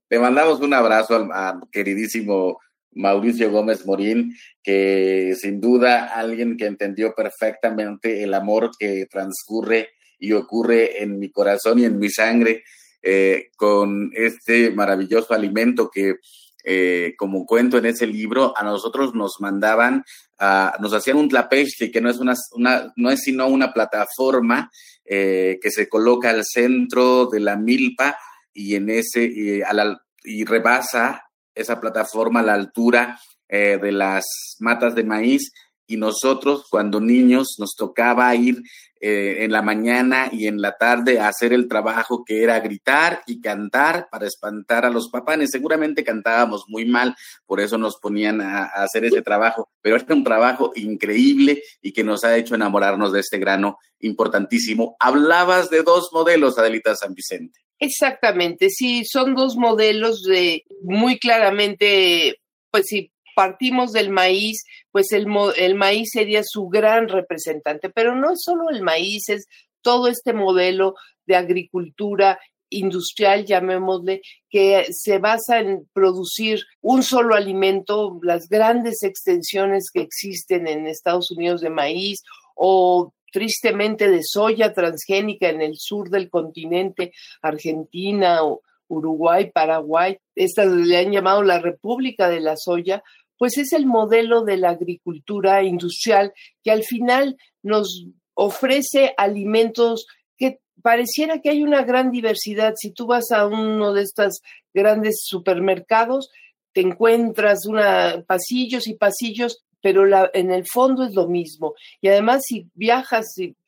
[0.08, 2.58] Le mandamos un abrazo al, al queridísimo
[2.96, 10.32] Mauricio Gómez Morín, que sin duda alguien que entendió perfectamente el amor que transcurre y
[10.32, 12.64] ocurre en mi corazón y en mi sangre
[13.02, 16.16] eh, con este maravilloso alimento que,
[16.64, 20.02] eh, como cuento en ese libro, a nosotros nos mandaban,
[20.38, 24.70] a, nos hacían un tlapeste, que no es, una, una, no es sino una plataforma
[25.04, 28.18] eh, que se coloca al centro de la milpa
[28.52, 31.25] y en ese, a la, y rebasa
[31.56, 34.24] esa plataforma a la altura eh, de las
[34.60, 35.50] matas de maíz
[35.86, 38.62] y nosotros cuando niños nos tocaba ir
[38.98, 43.22] eh, en la mañana y en la tarde a hacer el trabajo que era gritar
[43.26, 45.50] y cantar para espantar a los papanes.
[45.52, 47.14] Seguramente cantábamos muy mal,
[47.44, 52.04] por eso nos ponían a, hacer ese trabajo, pero era un trabajo increíble y que
[52.04, 54.96] nos ha hecho enamorarnos de este grano importantísimo.
[54.98, 57.65] Hablabas de dos modelos, Adelita San Vicente.
[57.78, 65.26] Exactamente, sí, son dos modelos de muy claramente, pues si partimos del maíz, pues el,
[65.56, 69.46] el maíz sería su gran representante, pero no es solo el maíz, es
[69.82, 70.94] todo este modelo
[71.26, 72.38] de agricultura
[72.70, 80.66] industrial, llamémosle, que se basa en producir un solo alimento, las grandes extensiones que existen
[80.66, 82.22] en Estados Unidos de maíz
[82.54, 87.12] o tristemente de soya transgénica en el sur del continente,
[87.42, 88.40] Argentina,
[88.88, 93.02] Uruguay, Paraguay, estas le han llamado la República de la Soya,
[93.38, 100.06] pues es el modelo de la agricultura industrial que al final nos ofrece alimentos
[100.38, 102.74] que pareciera que hay una gran diversidad.
[102.76, 104.40] Si tú vas a uno de estos
[104.72, 106.30] grandes supermercados,
[106.72, 111.74] te encuentras una, pasillos y pasillos pero la, en el fondo es lo mismo.
[112.00, 113.26] Y además, si viajas,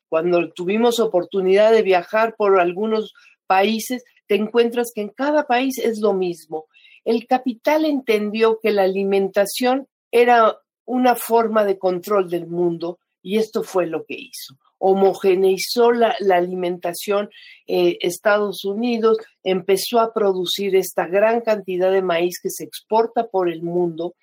[0.08, 3.12] cuando tuvimos oportunidad de viajar por algunos
[3.46, 6.66] países, te encuentras que en cada país es lo mismo.
[7.04, 13.62] El capital entendió que la alimentación era una forma de control del mundo y esto
[13.62, 14.54] fue lo que hizo.
[14.78, 17.30] Homogeneizó la, la alimentación.
[17.66, 23.50] Eh, Estados Unidos empezó a producir esta gran cantidad de maíz que se exporta por
[23.50, 24.14] el mundo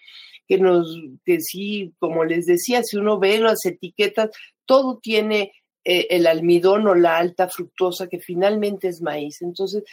[0.47, 4.29] que nos, que sí, como les decía, si uno ve las etiquetas,
[4.65, 5.51] todo tiene
[5.83, 9.41] eh, el almidón o la alta fructosa, que finalmente es maíz.
[9.41, 9.83] Entonces,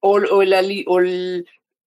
[0.00, 1.00] o, el, o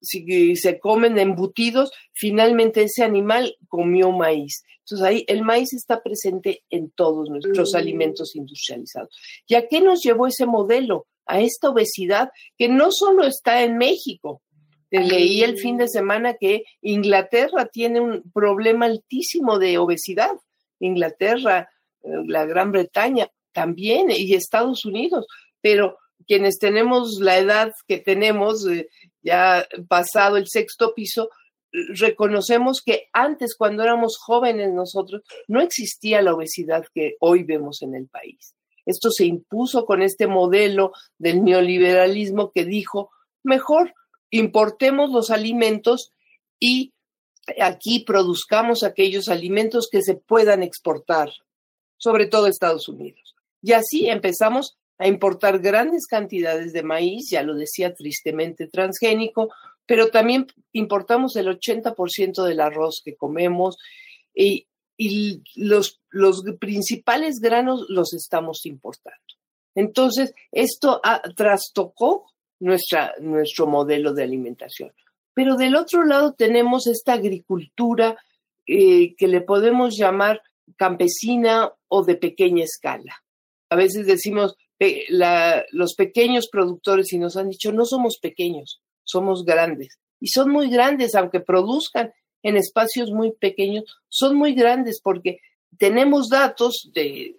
[0.00, 4.62] si se comen embutidos, finalmente ese animal comió maíz.
[4.80, 7.76] Entonces ahí el maíz está presente en todos nuestros mm.
[7.76, 9.10] alimentos industrializados.
[9.46, 11.06] ¿Y a qué nos llevó ese modelo?
[11.26, 12.28] A esta obesidad
[12.58, 14.42] que no solo está en México.
[15.00, 20.32] Leí el fin de semana que Inglaterra tiene un problema altísimo de obesidad.
[20.78, 21.70] Inglaterra,
[22.02, 25.26] eh, la Gran Bretaña también y Estados Unidos.
[25.60, 28.88] Pero quienes tenemos la edad que tenemos, eh,
[29.22, 31.30] ya pasado el sexto piso,
[31.72, 37.96] reconocemos que antes, cuando éramos jóvenes nosotros, no existía la obesidad que hoy vemos en
[37.96, 38.54] el país.
[38.86, 43.10] Esto se impuso con este modelo del neoliberalismo que dijo,
[43.42, 43.92] mejor
[44.38, 46.12] importemos los alimentos
[46.58, 46.92] y
[47.60, 51.30] aquí produzcamos aquellos alimentos que se puedan exportar,
[51.98, 53.36] sobre todo a Estados Unidos.
[53.62, 59.50] Y así empezamos a importar grandes cantidades de maíz, ya lo decía tristemente transgénico,
[59.86, 63.76] pero también importamos el 80% del arroz que comemos
[64.34, 64.66] y,
[65.56, 69.18] los, los, principales granos los estamos importando.
[69.74, 71.00] Entonces, esto
[71.36, 72.33] trastocó
[72.64, 74.92] nuestra, nuestro modelo de alimentación.
[75.34, 78.16] Pero del otro lado tenemos esta agricultura
[78.66, 80.40] eh, que le podemos llamar
[80.76, 83.22] campesina o de pequeña escala.
[83.68, 84.56] A veces decimos,
[85.72, 89.98] los pequeños productores y nos han dicho, no somos pequeños, somos grandes.
[90.20, 92.12] Y son muy grandes, aunque produzcan
[92.42, 95.40] en espacios muy pequeños, son muy grandes porque
[95.78, 97.36] tenemos datos de,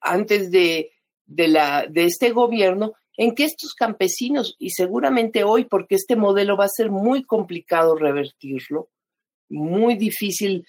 [0.00, 0.90] antes de,
[1.26, 6.56] de, la, de este gobierno en que estos campesinos, y seguramente hoy, porque este modelo
[6.56, 8.90] va a ser muy complicado revertirlo,
[9.50, 10.64] muy difícil,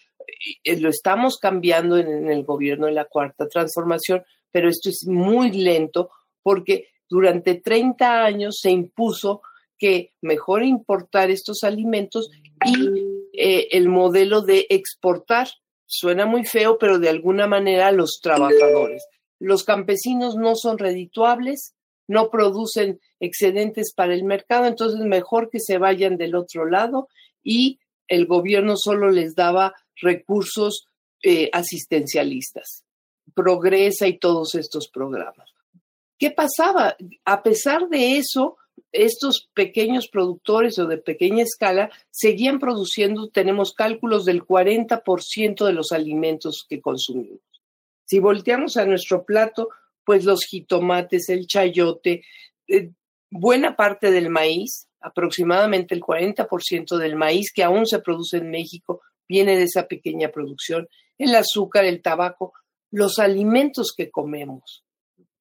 [0.63, 5.51] eh, lo estamos cambiando en el gobierno de la cuarta transformación, pero esto es muy
[5.51, 6.09] lento
[6.41, 9.43] porque durante 30 años se impuso
[9.77, 12.31] que mejor importar estos alimentos
[12.65, 15.47] y eh, el modelo de exportar.
[15.85, 19.05] Suena muy feo, pero de alguna manera los trabajadores.
[19.39, 21.75] Los campesinos no son redituables,
[22.09, 27.07] no producen excedentes para el mercado, entonces mejor que se vayan del otro lado
[27.43, 30.87] y el gobierno solo les daba recursos
[31.21, 32.83] eh, asistencialistas.
[33.35, 35.49] Progresa y todos estos programas.
[36.17, 36.97] ¿Qué pasaba?
[37.25, 38.57] A pesar de eso,
[38.91, 45.91] estos pequeños productores o de pequeña escala seguían produciendo, tenemos cálculos del 40% de los
[45.91, 47.39] alimentos que consumimos.
[48.05, 49.69] Si volteamos a nuestro plato,
[50.09, 52.23] pues los jitomates, el chayote,
[52.67, 52.89] eh,
[53.29, 59.01] buena parte del maíz, aproximadamente el 40% del maíz que aún se produce en México
[59.27, 60.89] viene de esa pequeña producción,
[61.19, 62.53] el azúcar, el tabaco,
[62.89, 64.83] los alimentos que comemos.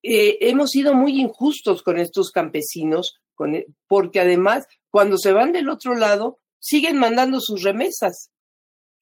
[0.02, 5.70] Eh, hemos sido muy injustos con estos campesinos, e, porque además, cuando se van del
[5.70, 8.28] otro lado, siguen mandando sus remesas,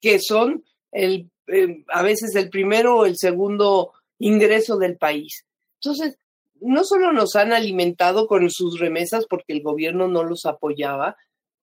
[0.01, 5.45] que son el, eh, a veces el primero o el segundo ingreso del país.
[5.81, 6.18] Entonces,
[6.61, 11.16] no solo nos han alimentado con sus remesas porque el gobierno no los apoyaba,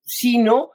[0.03, 0.71] sino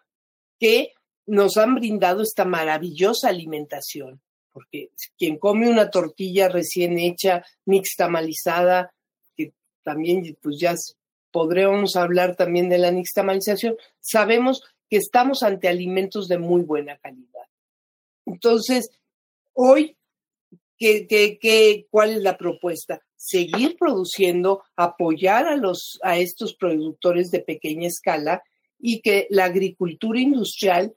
[0.58, 0.92] que
[1.26, 4.20] nos han brindado esta maravillosa alimentación
[4.58, 8.92] porque quien come una tortilla recién hecha, nixtamalizada,
[9.36, 9.52] que
[9.84, 10.74] también pues ya
[11.30, 17.46] podremos hablar también de la nixtamalización, sabemos que estamos ante alimentos de muy buena calidad.
[18.26, 18.90] Entonces,
[19.52, 19.96] hoy,
[20.76, 23.00] ¿qué, qué, cuál es la propuesta?
[23.20, 28.42] Seguir produciendo, apoyar a, los, a estos productores de pequeña escala
[28.78, 30.94] y que la agricultura industrial,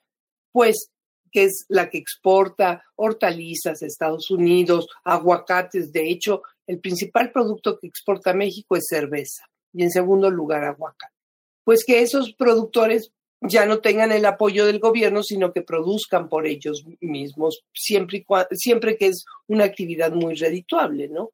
[0.51, 0.91] pues,
[1.31, 5.91] que es la que exporta hortalizas a Estados Unidos, aguacates.
[5.91, 9.43] De hecho, el principal producto que exporta México es cerveza
[9.73, 11.13] y en segundo lugar aguacate.
[11.63, 13.11] Pues que esos productores
[13.41, 18.97] ya no tengan el apoyo del gobierno, sino que produzcan por ellos mismos, siempre, siempre
[18.97, 21.31] que es una actividad muy redituable, ¿no?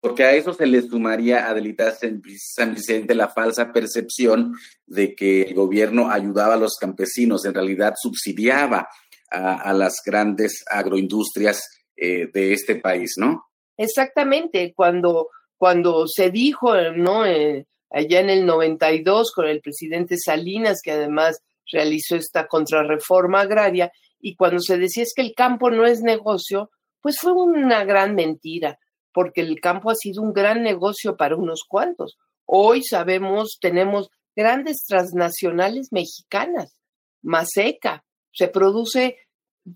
[0.00, 4.54] Porque a eso se le sumaría, Adelita San Vicente, la falsa percepción
[4.86, 8.88] de que el gobierno ayudaba a los campesinos, en realidad subsidiaba
[9.30, 13.44] a, las grandes agroindustrias eh, de este país, ¿no?
[13.76, 17.26] Exactamente, cuando, cuando se dijo, ¿no?
[17.26, 23.92] Eh, allá en el 92 con el presidente Salinas, que además realizó esta contrarreforma agraria,
[24.20, 26.70] y cuando se decía es que el campo no es negocio,
[27.00, 28.78] pues fue una gran mentira,
[29.18, 32.16] porque el campo ha sido un gran negocio para unos cuantos.
[32.46, 36.76] Hoy sabemos, tenemos grandes transnacionales mexicanas,
[37.20, 39.16] Maseca, se produce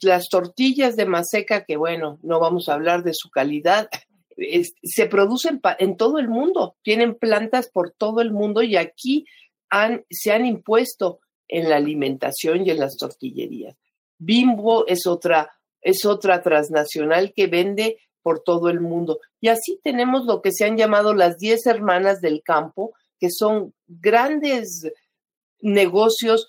[0.00, 3.88] las tortillas de maseca, que bueno, no vamos a hablar de su calidad,
[4.84, 9.26] se producen en todo el mundo, tienen plantas por todo el mundo y aquí
[10.08, 11.18] se han impuesto
[11.48, 13.76] en la alimentación y en las tortillerías.
[14.18, 19.20] Bimbo es otra, es otra transnacional que vende por todo el mundo.
[19.40, 23.74] Y así tenemos lo que se han llamado las diez hermanas del campo, que son
[23.86, 24.90] grandes
[25.60, 26.48] negocios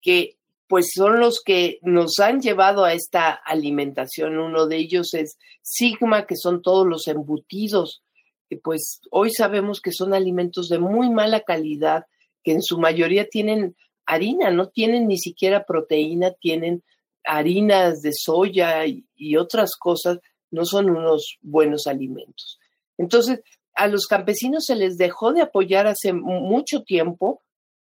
[0.00, 0.38] que
[0.68, 4.38] pues son los que nos han llevado a esta alimentación.
[4.38, 8.02] Uno de ellos es Sigma, que son todos los embutidos,
[8.50, 12.04] que pues hoy sabemos que son alimentos de muy mala calidad,
[12.44, 16.82] que en su mayoría tienen harina, no tienen ni siquiera proteína, tienen
[17.24, 20.18] harinas de soya y, y otras cosas,
[20.50, 22.58] no son unos buenos alimentos.
[22.96, 23.40] Entonces,
[23.74, 27.42] a los campesinos se les dejó de apoyar hace mucho tiempo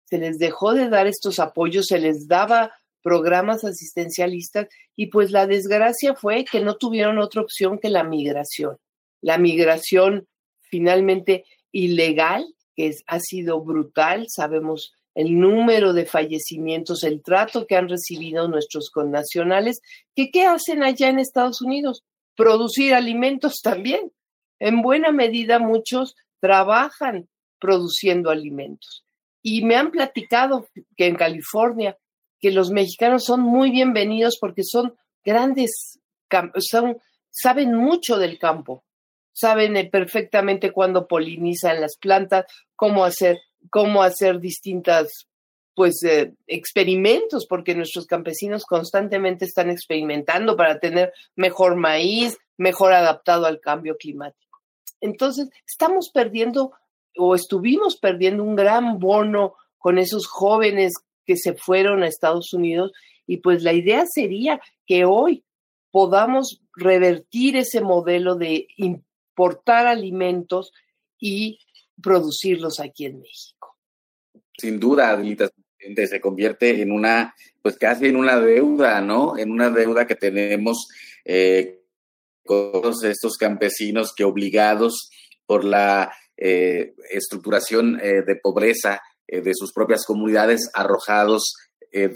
[0.09, 5.45] se les dejó de dar estos apoyos, se les daba programas asistencialistas y pues la
[5.45, 8.77] desgracia fue que no tuvieron otra opción que la migración.
[9.21, 10.27] La migración
[10.61, 12.45] finalmente ilegal,
[12.75, 18.89] que ha sido brutal, sabemos el número de fallecimientos, el trato que han recibido nuestros
[18.89, 19.81] connacionales,
[20.15, 22.03] que qué hacen allá en Estados Unidos?
[22.39, 24.13] Producir alimentos también.
[24.59, 27.27] En buena medida muchos trabajan
[27.59, 29.03] produciendo alimentos.
[29.41, 31.97] Y me han platicado que en California,
[32.39, 35.99] que los mexicanos son muy bienvenidos porque son grandes,
[36.59, 36.97] son,
[37.29, 38.85] saben mucho del campo,
[39.33, 42.45] saben eh, perfectamente cuándo polinizan las plantas,
[42.77, 43.37] cómo hacer,
[43.69, 45.27] cómo hacer distintas
[45.79, 53.45] pues eh, experimentos, porque nuestros campesinos constantemente están experimentando para tener mejor maíz, mejor adaptado
[53.45, 54.59] al cambio climático.
[54.99, 56.73] Entonces, estamos perdiendo
[57.15, 60.91] o estuvimos perdiendo un gran bono con esos jóvenes
[61.25, 62.91] que se fueron a Estados Unidos
[63.25, 65.45] y pues la idea sería que hoy
[65.91, 70.73] podamos revertir ese modelo de importar alimentos
[71.17, 71.59] y
[72.03, 73.77] producirlos aquí en México.
[74.57, 75.49] Sin duda, Adelita,
[76.07, 79.37] se convierte en una, pues casi en una deuda, ¿no?
[79.37, 80.87] En una deuda que tenemos
[81.25, 81.81] eh,
[82.45, 85.09] con todos estos campesinos que obligados
[85.45, 91.53] por la eh, estructuración eh, de pobreza de sus propias comunidades arrojados,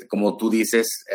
[0.09, 1.05] como tú dices,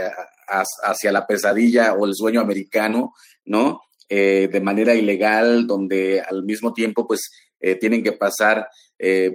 [0.85, 3.81] hacia la pesadilla o el sueño americano, ¿no?
[4.09, 7.33] de manera ilegal, donde al mismo tiempo, pues,
[7.81, 8.69] tienen que pasar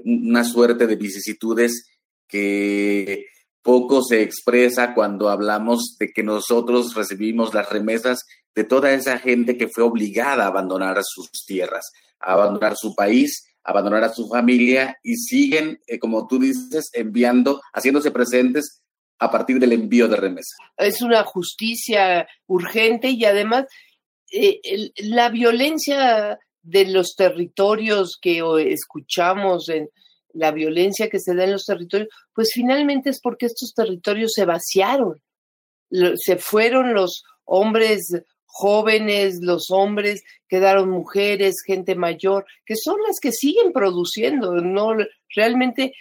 [0.05, 1.92] una suerte de vicisitudes
[2.33, 3.27] que
[3.61, 8.25] poco se expresa cuando hablamos de que nosotros recibimos las remesas
[8.55, 13.43] de toda esa gente que fue obligada a abandonar sus tierras, a abandonar su país
[13.63, 18.83] abandonar a su familia y siguen, eh, como tú dices, enviando, haciéndose presentes
[19.19, 20.55] a partir del envío de remesa.
[20.77, 23.65] Es una justicia urgente y además
[24.31, 24.59] eh,
[24.97, 29.89] la violencia de los territorios que escuchamos, en
[30.33, 34.45] la violencia que se da en los territorios, pues finalmente es porque estos territorios se
[34.45, 35.21] vaciaron,
[35.89, 38.09] se fueron los hombres
[38.55, 44.53] jóvenes, los hombres, quedaron mujeres, gente mayor, que son las que siguen produciendo.
[44.61, 44.95] No,
[45.35, 45.93] realmente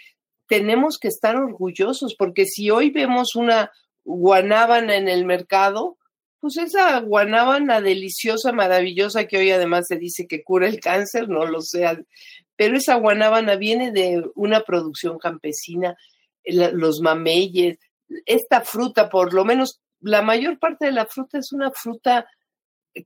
[0.47, 3.71] tenemos que estar orgullosos porque si hoy vemos una
[4.03, 5.97] guanábana en el mercado,
[6.39, 11.47] pues esa guanábana deliciosa, maravillosa, que hoy además se dice que cura el cáncer, no
[11.47, 11.87] lo sé,
[12.55, 15.95] pero esa guanábana viene de una producción campesina,
[16.45, 17.79] los mameyes,
[18.25, 22.27] esta fruta, por lo menos la mayor parte de la fruta es una fruta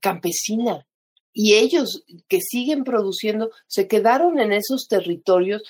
[0.00, 0.86] campesina.
[1.32, 5.62] Y ellos que siguen produciendo se quedaron en esos territorios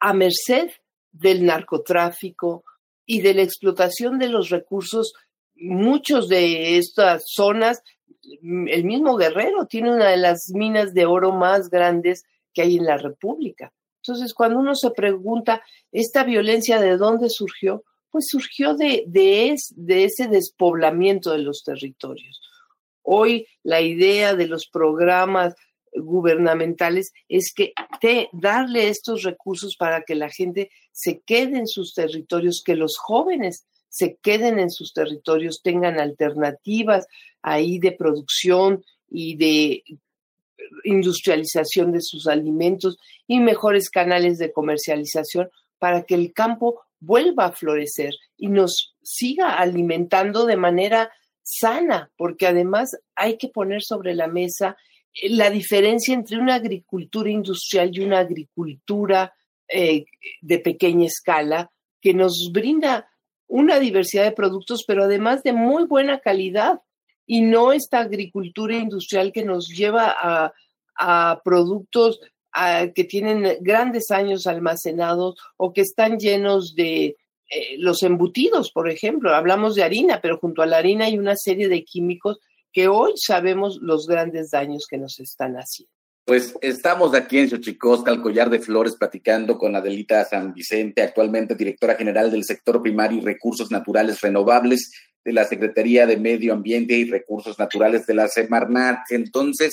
[0.00, 0.70] a merced
[1.12, 2.64] del narcotráfico
[3.06, 5.12] y de la explotación de los recursos.
[5.54, 7.82] Muchos de estas zonas,
[8.42, 12.86] el mismo Guerrero tiene una de las minas de oro más grandes que hay en
[12.86, 13.72] la República.
[14.06, 17.84] Entonces, cuando uno se pregunta, ¿esta violencia de dónde surgió?
[18.10, 22.40] Pues surgió de, de, ese despoblamiento de los territorios.
[23.02, 25.54] Hoy la idea de los programas
[25.94, 31.94] gubernamentales es que te, darle estos recursos para que la gente se quede en sus
[31.94, 37.06] territorios, que los jóvenes se queden en sus territorios, tengan alternativas
[37.42, 39.84] ahí de producción y de
[40.84, 45.48] industrialización de sus alimentos y mejores canales de comercialización
[45.78, 52.46] para que el campo vuelva a florecer y nos siga alimentando de manera sana, porque
[52.46, 54.76] además hay que poner sobre la mesa
[55.14, 59.34] eh, la diferencia entre una agricultura industrial y una agricultura
[59.68, 60.06] eh,
[60.40, 63.08] de pequeña escala que nos brinda
[63.46, 66.80] una diversidad de productos, pero además de muy buena calidad,
[67.26, 70.14] y no esta agricultura industrial que nos lleva
[70.96, 72.20] a, productos
[72.94, 77.16] que tienen grandes años almacenados o que están llenos de
[77.50, 79.34] eh, los embutidos, por ejemplo.
[79.34, 82.38] Hablamos de harina, pero junto a la harina hay una serie de químicos
[82.72, 85.92] que hoy sabemos los grandes daños que nos están haciendo.
[86.26, 91.54] Pues estamos aquí en Xochicosca, al Collar de Flores, platicando con Adelita San Vicente, actualmente
[91.54, 94.90] directora general del sector primario y recursos naturales renovables
[95.24, 99.10] de la Secretaría de Medio Ambiente y Recursos Naturales de la Semarnat.
[99.10, 99.72] Entonces,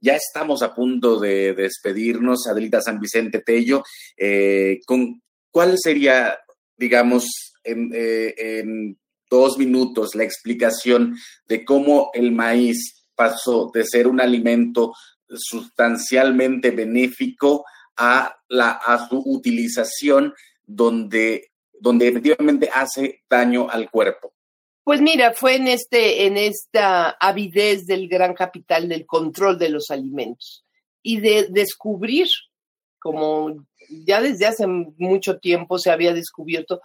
[0.00, 3.82] ya estamos a punto de despedirnos, Adelita San Vicente Tello.
[4.16, 6.38] Eh, con, ¿Cuál sería,
[6.76, 7.26] digamos,
[7.64, 8.98] eh, en,
[9.30, 11.14] dos minutos la explicación
[11.46, 14.94] de cómo el maíz pasó de ser un alimento
[15.28, 20.32] sustancialmente benéfico a, la, a su utilización
[20.64, 24.32] donde, donde efectivamente hace daño al cuerpo?
[24.88, 29.90] Pues mira, fue en este, en esta avidez del gran capital del control de los
[29.90, 30.64] alimentos
[31.02, 32.28] y de descubrir,
[32.98, 36.80] como ya desde hace mucho tiempo se había descubierto,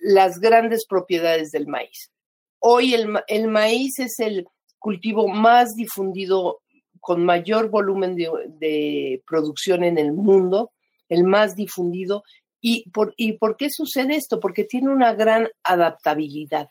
[0.00, 2.10] las grandes propiedades del maíz.
[2.58, 4.44] Hoy el, maíz es el
[4.80, 6.62] cultivo más difundido,
[6.98, 10.72] con mayor volumen de, de producción en el mundo,
[11.08, 12.24] el más difundido.
[12.60, 14.40] ¿Y por, ¿Y por qué sucede esto?
[14.40, 16.70] Porque tiene una gran adaptabilidad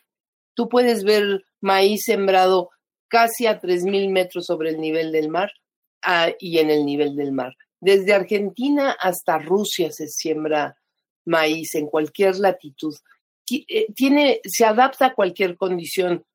[0.57, 2.71] Tú puedes ver maíz sembrado
[3.07, 5.51] casi a 3.000 metros sobre el nivel del mar
[6.01, 7.53] ah, y en el nivel del mar.
[7.79, 10.75] Desde Argentina hasta Rusia se siembra
[11.25, 12.95] maíz en cualquier latitud.
[13.51, 16.25] Eh, tiene, se adapta a cualquier condición.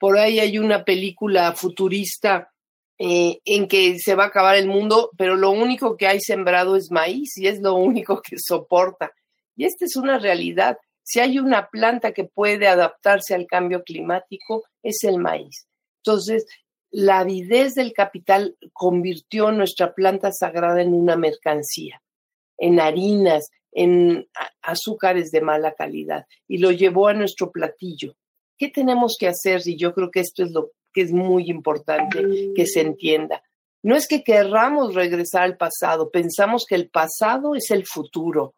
[0.00, 2.50] Por ahí hay una película futurista
[2.98, 6.74] eh, en que se va a acabar el mundo, pero lo único que hay sembrado
[6.74, 9.12] es maíz y es lo único que soporta.
[9.54, 10.76] Y esta es una realidad.
[11.02, 15.66] Si hay una planta que puede adaptarse al cambio climático, es el maíz.
[16.04, 16.46] Entonces,
[16.90, 22.02] la avidez del capital convirtió nuestra planta sagrada en una mercancía,
[22.58, 24.28] en harinas, en
[24.62, 28.14] azúcares de mala calidad, y lo llevó a nuestro platillo.
[28.58, 29.62] ¿Qué tenemos que hacer?
[29.66, 33.42] Y yo creo que esto es lo que es muy importante que se entienda.
[33.82, 38.54] No es que querramos regresar al pasado, pensamos que el pasado es el futuro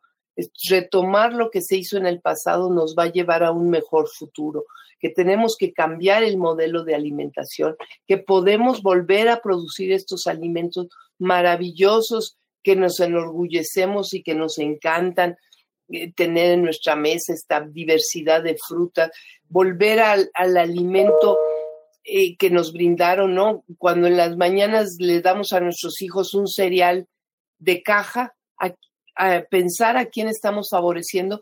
[0.68, 4.09] retomar lo que se hizo en el pasado nos va a llevar a un mejor
[4.09, 4.64] futuro,
[4.99, 7.76] que tenemos que cambiar el modelo de alimentación,
[8.07, 15.37] que podemos volver a producir estos alimentos maravillosos que nos enorgullecemos y que nos encantan
[15.89, 19.11] eh, tener en nuestra mesa esta diversidad de frutas,
[19.49, 21.39] volver al, alimento
[22.05, 23.64] eh, que nos brindaron, ¿no?
[23.78, 27.09] Cuando en las mañanas le damos a nuestros hijos un cereal
[27.59, 28.35] de caja,
[29.50, 31.40] pensar a quién estamos favoreciendo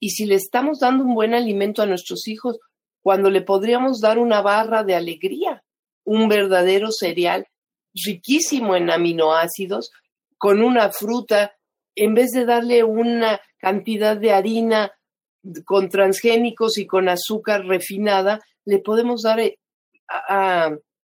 [0.00, 2.58] y si le estamos dando un buen alimento a nuestros hijos,
[3.02, 5.62] cuando le podríamos dar una barra de alegría,
[6.04, 7.46] un verdadero cereal
[7.94, 9.92] riquísimo en aminoácidos,
[10.38, 11.54] con una fruta,
[11.94, 14.92] en vez de darle una cantidad de harina
[15.64, 19.58] con transgénicos y con azúcar refinada, le podemos dar eh,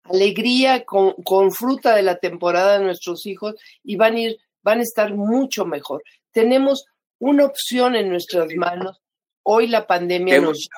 [0.04, 4.80] alegría con, con, fruta de la temporada a nuestros hijos y van a ir van
[4.80, 6.02] a estar mucho mejor.
[6.32, 6.86] Tenemos
[7.18, 9.00] una opción en nuestras manos.
[9.44, 10.68] Hoy la pandemia nos...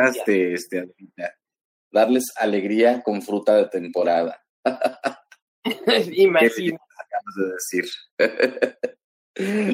[0.00, 0.56] Este,
[1.90, 4.42] darles alegría con fruta de temporada.
[6.12, 6.78] Imagínate.
[6.98, 7.84] Acabas de decir.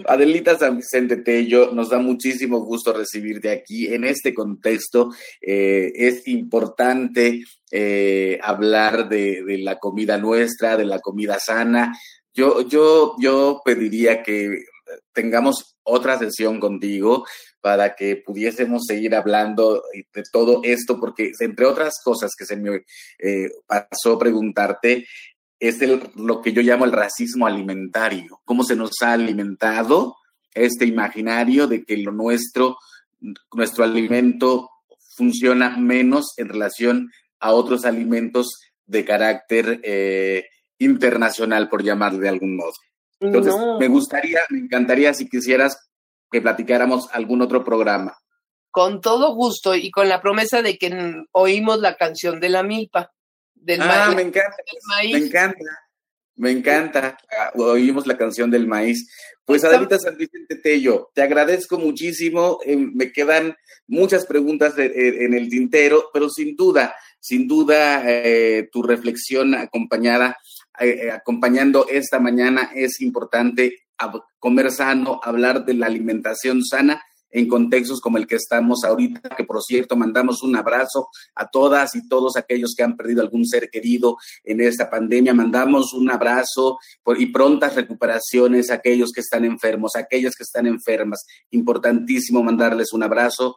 [0.07, 3.95] Adelita San Vicente Tello, nos da muchísimo gusto recibirte aquí.
[3.95, 5.11] En este contexto
[5.41, 11.97] eh, es importante eh, hablar de, de, la comida nuestra, de la comida sana,
[12.35, 14.65] yo, yo, yo pediría que
[15.13, 17.27] tengamos otra sesión contigo
[17.61, 22.85] para que pudiésemos seguir hablando de todo esto, porque entre otras cosas que se me
[23.19, 25.07] eh, pasó preguntarte,
[25.61, 30.17] es el, lo que yo llamo el racismo alimentario, cómo se nos ha alimentado
[30.55, 32.79] este imaginario de que lo nuestro,
[33.53, 34.71] nuestro alimento
[35.17, 40.47] funciona menos en relación a otros alimentos de carácter eh,
[40.85, 42.73] internacional, por llamarle de algún modo.
[43.21, 45.91] Entonces, me gustaría, me encantaría si quisieras
[46.31, 48.17] que platicáramos algún otro programa.
[48.71, 53.13] Con todo gusto y con la promesa de que oímos la canción de la milpa.
[53.55, 54.57] Del ah, me encanta.
[55.05, 55.65] Me encanta.
[56.35, 57.19] Me encanta.
[57.55, 59.09] Oímos la canción del maíz.
[59.45, 62.61] Pues Adelita San Vicente Tello, te agradezco muchísimo.
[62.65, 63.55] Eh, me quedan
[63.87, 70.37] muchas preguntas en el tintero, pero sin duda, sin duda, eh, tu reflexión acompañada
[70.81, 73.83] eh, acompañando esta mañana es importante
[74.39, 77.01] comer sano, hablar de la alimentación sana,
[77.33, 81.95] en contextos como el que estamos ahorita, que por cierto mandamos un abrazo a todas
[81.95, 86.79] y todos aquellos que han perdido algún ser querido en esta pandemia, mandamos un abrazo
[87.17, 91.25] y prontas recuperaciones a aquellos que están enfermos, a aquellas que están enfermas.
[91.51, 93.57] Importantísimo mandarles un abrazo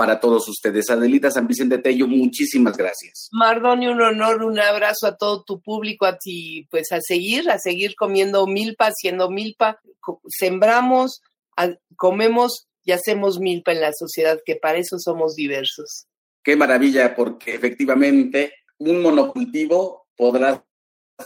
[0.00, 0.88] para todos ustedes.
[0.88, 3.28] Adelita San Vicente Tello, muchísimas gracias.
[3.32, 7.58] Mardoni, un honor, un abrazo a todo tu público, a ti, pues a seguir, a
[7.58, 9.78] seguir comiendo milpa, haciendo milpa,
[10.26, 11.20] sembramos,
[11.96, 16.06] comemos y hacemos milpa en la sociedad, que para eso somos diversos.
[16.42, 20.64] Qué maravilla, porque efectivamente un monocultivo podrá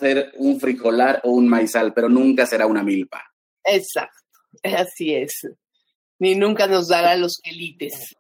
[0.01, 3.23] ser un frijolar o un maizal, pero nunca será una milpa.
[3.63, 4.19] Exacto,
[4.65, 5.47] así es.
[6.19, 8.17] Ni nunca nos dará los quelites.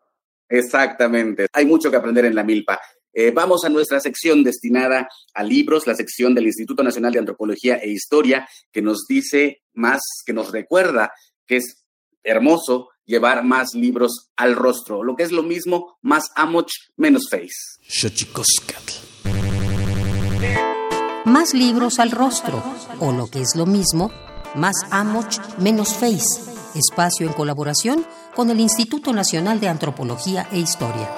[0.54, 1.46] Exactamente.
[1.52, 2.80] Hay mucho que aprender en la milpa.
[3.12, 7.76] Eh, vamos a nuestra sección destinada a libros, la sección del Instituto Nacional de Antropología
[7.76, 11.12] e Historia, que nos dice más, que nos recuerda
[11.46, 11.84] que es
[12.22, 17.78] hermoso llevar más libros al rostro, lo que es lo mismo, más amoch, menos face.
[21.24, 22.62] Más libros al rostro,
[23.00, 24.10] o lo que es lo mismo,
[24.54, 28.04] más amoch, menos face espacio en colaboración
[28.34, 31.08] con el Instituto Nacional de Antropología e Historia.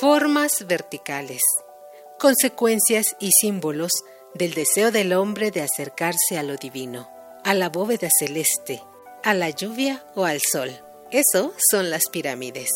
[0.00, 1.42] Formas verticales.
[2.18, 3.92] Consecuencias y símbolos
[4.34, 7.08] del deseo del hombre de acercarse a lo divino,
[7.44, 8.82] a la bóveda celeste,
[9.22, 10.70] a la lluvia o al sol.
[11.10, 12.70] Eso son las pirámides.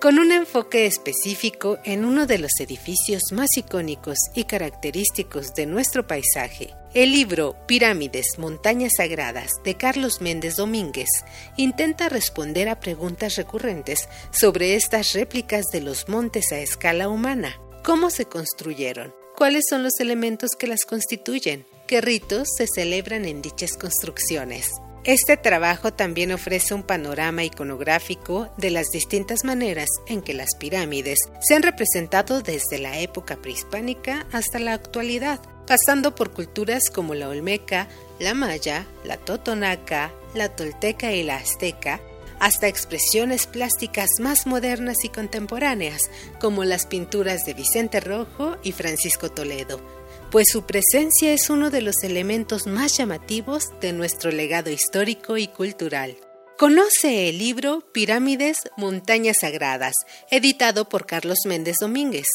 [0.00, 6.06] Con un enfoque específico en uno de los edificios más icónicos y característicos de nuestro
[6.06, 11.08] paisaje, el libro Pirámides, Montañas Sagradas de Carlos Méndez Domínguez
[11.56, 17.58] intenta responder a preguntas recurrentes sobre estas réplicas de los montes a escala humana.
[17.82, 19.14] ¿Cómo se construyeron?
[19.34, 21.64] ¿Cuáles son los elementos que las constituyen?
[21.86, 24.68] ¿Qué ritos se celebran en dichas construcciones?
[25.06, 31.20] Este trabajo también ofrece un panorama iconográfico de las distintas maneras en que las pirámides
[31.40, 37.28] se han representado desde la época prehispánica hasta la actualidad, pasando por culturas como la
[37.28, 37.86] olmeca,
[38.18, 42.00] la maya, la totonaca, la tolteca y la azteca,
[42.40, 46.00] hasta expresiones plásticas más modernas y contemporáneas,
[46.40, 49.95] como las pinturas de Vicente Rojo y Francisco Toledo
[50.30, 55.48] pues su presencia es uno de los elementos más llamativos de nuestro legado histórico y
[55.48, 56.16] cultural.
[56.58, 59.94] Conoce el libro Pirámides, Montañas Sagradas,
[60.30, 62.26] editado por Carlos Méndez Domínguez.